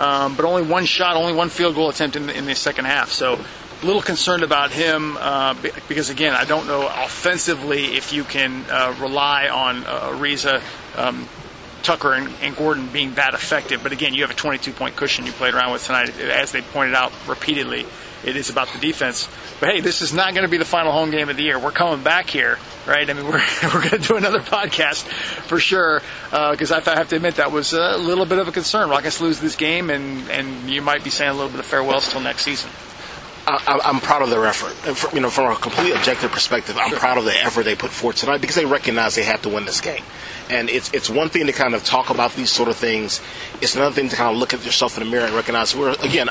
Um, 0.00 0.34
but 0.34 0.44
only 0.44 0.62
one 0.62 0.84
shot, 0.84 1.14
only 1.14 1.32
one 1.32 1.48
field 1.48 1.76
goal 1.76 1.90
attempt 1.90 2.16
in 2.16 2.26
the, 2.26 2.36
in 2.36 2.44
the 2.44 2.56
second 2.56 2.86
half. 2.86 3.12
So 3.12 3.38
a 3.82 3.86
little 3.86 4.02
concerned 4.02 4.42
about 4.42 4.70
him 4.70 5.16
uh, 5.18 5.54
because, 5.88 6.10
again, 6.10 6.34
I 6.34 6.44
don't 6.44 6.66
know 6.66 6.86
offensively 6.86 7.96
if 7.96 8.12
you 8.12 8.24
can 8.24 8.64
uh, 8.70 8.96
rely 9.00 9.48
on 9.48 9.84
uh, 9.84 10.12
Ariza, 10.12 10.62
um, 10.96 11.28
Tucker, 11.82 12.14
and, 12.14 12.32
and, 12.42 12.56
Gordon 12.56 12.86
being 12.88 13.14
that 13.14 13.34
effective. 13.34 13.82
But 13.82 13.92
again, 13.92 14.14
you 14.14 14.22
have 14.22 14.30
a 14.30 14.34
22 14.34 14.72
point 14.72 14.96
cushion 14.96 15.26
you 15.26 15.32
played 15.32 15.54
around 15.54 15.72
with 15.72 15.84
tonight, 15.84 16.18
as 16.18 16.52
they 16.52 16.62
pointed 16.62 16.94
out 16.94 17.12
repeatedly. 17.28 17.86
It 18.24 18.34
is 18.34 18.48
about 18.48 18.68
the 18.68 18.78
defense. 18.78 19.28
But 19.60 19.68
hey, 19.68 19.80
this 19.80 20.02
is 20.02 20.12
not 20.12 20.32
going 20.34 20.44
to 20.44 20.50
be 20.50 20.56
the 20.56 20.64
final 20.64 20.90
home 20.90 21.10
game 21.10 21.28
of 21.28 21.36
the 21.36 21.44
year. 21.44 21.58
We're 21.58 21.70
coming 21.70 22.02
back 22.02 22.28
here, 22.28 22.58
right? 22.86 23.08
I 23.08 23.12
mean, 23.12 23.24
we're, 23.28 23.42
we're 23.62 23.88
going 23.88 23.90
to 23.90 23.98
do 23.98 24.16
another 24.16 24.40
podcast 24.40 25.04
for 25.04 25.60
sure 25.60 26.00
because 26.30 26.72
uh, 26.72 26.80
I 26.84 26.94
have 26.96 27.10
to 27.10 27.16
admit 27.16 27.36
that 27.36 27.52
was 27.52 27.74
a 27.74 27.98
little 27.98 28.24
bit 28.24 28.38
of 28.38 28.48
a 28.48 28.52
concern. 28.52 28.88
Rockets 28.88 29.20
lose 29.20 29.38
this 29.38 29.54
game, 29.54 29.90
and, 29.90 30.28
and 30.30 30.70
you 30.70 30.80
might 30.80 31.04
be 31.04 31.10
saying 31.10 31.30
a 31.30 31.34
little 31.34 31.50
bit 31.50 31.60
of 31.60 31.66
farewells 31.66 32.10
till 32.10 32.22
next 32.22 32.42
season. 32.42 32.70
I, 33.46 33.80
am 33.84 34.00
proud 34.00 34.22
of 34.22 34.30
their 34.30 34.44
effort. 34.46 34.74
you 35.14 35.20
know, 35.20 35.30
from 35.30 35.52
a 35.52 35.56
complete 35.56 35.92
objective 35.92 36.32
perspective, 36.32 36.76
I'm 36.78 36.90
proud 36.92 37.16
of 37.18 37.24
the 37.24 37.32
effort 37.32 37.64
they 37.64 37.76
put 37.76 37.90
forth 37.90 38.16
tonight 38.16 38.40
because 38.40 38.56
they 38.56 38.64
recognize 38.64 39.14
they 39.14 39.22
have 39.22 39.42
to 39.42 39.48
win 39.48 39.64
this 39.64 39.80
game. 39.80 40.02
And 40.50 40.68
it's 40.68 40.92
it's 40.92 41.08
one 41.08 41.28
thing 41.28 41.46
to 41.46 41.52
kind 41.52 41.74
of 41.74 41.84
talk 41.84 42.10
about 42.10 42.34
these 42.34 42.50
sort 42.50 42.68
of 42.68 42.76
things. 42.76 43.20
It's 43.60 43.76
another 43.76 43.94
thing 43.94 44.08
to 44.08 44.16
kind 44.16 44.32
of 44.32 44.38
look 44.38 44.52
at 44.52 44.64
yourself 44.64 44.98
in 44.98 45.04
the 45.04 45.10
mirror 45.10 45.26
and 45.26 45.34
recognize 45.34 45.76
we're 45.76 45.92
again. 46.02 46.28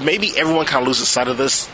Maybe 0.00 0.36
everyone 0.36 0.66
kind 0.66 0.82
of 0.82 0.88
loses 0.88 1.08
sight 1.08 1.28
of 1.28 1.36
this 1.36 1.68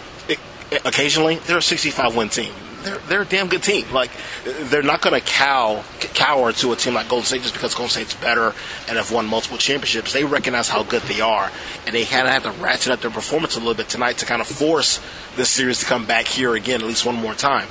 occasionally. 0.85 1.37
They're 1.37 1.59
a 1.59 1.63
65 1.63 2.17
win 2.17 2.29
team 2.29 2.53
they're 2.85 2.99
they're 2.99 3.23
a 3.23 3.27
damn 3.27 3.49
good 3.49 3.63
team. 3.63 3.91
Like 3.93 4.11
they're 4.45 4.83
not 4.83 5.01
going 5.01 5.21
to 5.21 5.27
cow 5.27 5.83
cower 6.15 6.53
to 6.53 6.73
a 6.73 6.77
team 6.77 6.95
like 6.95 7.09
Golden 7.09 7.27
State 7.27 7.43
just 7.43 7.55
because 7.55 7.75
Golden 7.75 7.91
State's 7.91 8.15
better 8.15 8.55
and 8.89 8.97
have 8.97 9.11
won 9.11 9.27
multiple 9.27 9.59
championships. 9.59 10.13
They 10.13 10.25
recognize 10.25 10.69
how 10.69 10.83
good 10.83 11.03
they 11.03 11.21
are, 11.21 11.51
and 11.87 11.95
they 11.95 12.05
kind 12.05 12.27
of 12.27 12.33
have 12.33 12.45
to 12.45 12.53
ratchet 12.63 12.93
up 12.93 13.01
their 13.01 13.11
performance 13.11 13.57
a 13.57 13.59
little 13.59 13.75
bit 13.75 13.89
tonight 13.89 14.19
to 14.19 14.27
kind 14.27 14.41
of 14.41 14.47
force 14.47 15.01
this 15.37 15.51
series 15.51 15.81
to 15.81 15.87
come 15.87 16.07
back 16.07 16.27
here 16.27 16.55
again 16.55 16.81
at 16.81 16.87
least 16.87 17.05
one 17.05 17.17
more 17.17 17.35
time. 17.35 17.69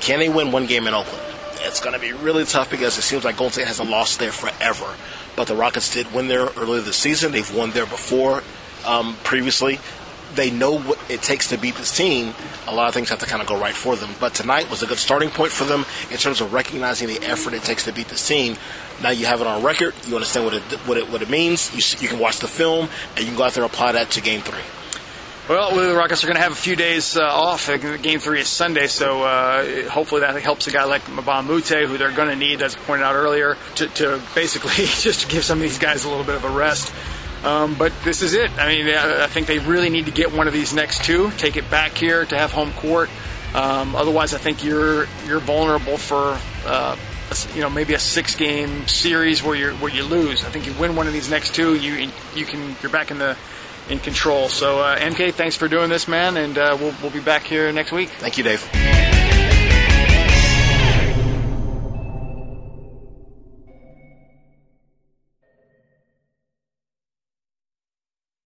Can 0.00 0.18
they 0.18 0.28
win 0.28 0.52
one 0.52 0.66
game 0.66 0.86
in 0.86 0.94
Oakland? 0.94 1.22
It's 1.64 1.80
going 1.80 1.94
to 1.94 2.00
be 2.00 2.12
really 2.12 2.44
tough 2.44 2.70
because 2.70 2.98
it 2.98 3.02
seems 3.02 3.24
like 3.24 3.36
Golden 3.36 3.52
State 3.52 3.68
hasn't 3.68 3.88
lost 3.88 4.18
there 4.18 4.32
forever. 4.32 4.96
But 5.36 5.46
the 5.46 5.54
Rockets 5.54 5.94
did 5.94 6.12
win 6.12 6.28
there 6.28 6.48
earlier 6.56 6.80
this 6.80 6.96
season. 6.96 7.32
They've 7.32 7.54
won 7.54 7.70
there 7.70 7.86
before 7.86 8.42
um, 8.84 9.16
previously 9.22 9.78
they 10.34 10.50
know 10.50 10.78
what 10.78 10.98
it 11.10 11.22
takes 11.22 11.48
to 11.48 11.58
beat 11.58 11.76
this 11.76 11.96
team, 11.96 12.34
a 12.66 12.74
lot 12.74 12.88
of 12.88 12.94
things 12.94 13.08
have 13.10 13.18
to 13.20 13.26
kind 13.26 13.42
of 13.42 13.48
go 13.48 13.58
right 13.58 13.74
for 13.74 13.96
them. 13.96 14.10
But 14.20 14.34
tonight 14.34 14.70
was 14.70 14.82
a 14.82 14.86
good 14.86 14.98
starting 14.98 15.30
point 15.30 15.52
for 15.52 15.64
them 15.64 15.84
in 16.10 16.16
terms 16.16 16.40
of 16.40 16.52
recognizing 16.52 17.08
the 17.08 17.22
effort 17.22 17.54
it 17.54 17.62
takes 17.62 17.84
to 17.84 17.92
beat 17.92 18.08
this 18.08 18.26
team. 18.26 18.56
Now 19.02 19.10
you 19.10 19.26
have 19.26 19.40
it 19.40 19.46
on 19.46 19.62
record. 19.62 19.94
You 20.06 20.14
understand 20.14 20.44
what 20.46 20.54
it 20.54 20.62
what 20.86 20.98
it, 20.98 21.10
what 21.10 21.22
it 21.22 21.30
means. 21.30 21.72
You, 21.74 22.02
you 22.02 22.08
can 22.08 22.18
watch 22.18 22.38
the 22.38 22.48
film 22.48 22.88
and 23.16 23.20
you 23.20 23.26
can 23.26 23.36
go 23.36 23.44
out 23.44 23.52
there 23.52 23.64
and 23.64 23.72
apply 23.72 23.92
that 23.92 24.10
to 24.12 24.20
Game 24.20 24.40
Three. 24.40 24.62
Well, 25.48 25.74
the 25.74 25.92
Rockets 25.92 26.22
are 26.22 26.28
going 26.28 26.36
to 26.36 26.42
have 26.42 26.52
a 26.52 26.54
few 26.54 26.76
days 26.76 27.16
uh, 27.16 27.24
off. 27.24 27.68
Game 28.00 28.20
three 28.20 28.40
is 28.40 28.48
Sunday, 28.48 28.86
so 28.86 29.24
uh, 29.24 29.90
hopefully 29.90 30.20
that 30.20 30.40
helps 30.40 30.68
a 30.68 30.70
guy 30.70 30.84
like 30.84 31.02
Mbah 31.02 31.40
a 31.40 31.42
Moute, 31.42 31.88
who 31.88 31.98
they're 31.98 32.12
going 32.12 32.28
to 32.28 32.36
need, 32.36 32.62
as 32.62 32.76
pointed 32.76 33.02
out 33.02 33.16
earlier, 33.16 33.56
to, 33.74 33.88
to 33.88 34.22
basically 34.36 34.70
just 34.86 35.28
give 35.28 35.42
some 35.42 35.58
of 35.58 35.62
these 35.62 35.78
guys 35.78 36.04
a 36.04 36.08
little 36.08 36.24
bit 36.24 36.36
of 36.36 36.44
a 36.44 36.48
rest. 36.48 36.94
Um, 37.44 37.74
but 37.74 37.92
this 38.04 38.22
is 38.22 38.34
it. 38.34 38.50
I 38.58 38.68
mean, 38.68 38.88
I 38.88 39.26
think 39.26 39.46
they 39.46 39.58
really 39.58 39.90
need 39.90 40.06
to 40.06 40.12
get 40.12 40.32
one 40.32 40.46
of 40.46 40.52
these 40.52 40.72
next 40.72 41.04
two, 41.04 41.30
take 41.32 41.56
it 41.56 41.68
back 41.70 41.92
here 41.92 42.24
to 42.24 42.38
have 42.38 42.52
home 42.52 42.72
court. 42.74 43.10
Um, 43.54 43.94
otherwise, 43.96 44.32
I 44.32 44.38
think 44.38 44.64
you're 44.64 45.06
you're 45.26 45.40
vulnerable 45.40 45.98
for 45.98 46.38
uh, 46.64 46.96
you 47.54 47.60
know 47.60 47.68
maybe 47.68 47.94
a 47.94 47.98
six 47.98 48.34
game 48.36 48.86
series 48.86 49.42
where 49.42 49.54
you 49.54 49.72
where 49.74 49.92
you 49.92 50.04
lose. 50.04 50.44
I 50.44 50.50
think 50.50 50.66
you 50.66 50.72
win 50.74 50.96
one 50.96 51.06
of 51.06 51.12
these 51.12 51.30
next 51.30 51.54
two, 51.54 51.74
you 51.74 52.10
you 52.34 52.46
can 52.46 52.76
you're 52.82 52.92
back 52.92 53.10
in 53.10 53.18
the 53.18 53.36
in 53.90 53.98
control. 53.98 54.48
So 54.48 54.80
uh, 54.80 54.98
MK, 54.98 55.34
thanks 55.34 55.56
for 55.56 55.68
doing 55.68 55.90
this, 55.90 56.08
man, 56.08 56.36
and 56.36 56.56
uh, 56.56 56.76
we'll 56.80 56.94
we'll 57.02 57.10
be 57.10 57.20
back 57.20 57.42
here 57.42 57.70
next 57.72 57.92
week. 57.92 58.08
Thank 58.08 58.38
you, 58.38 58.44
Dave. 58.44 59.01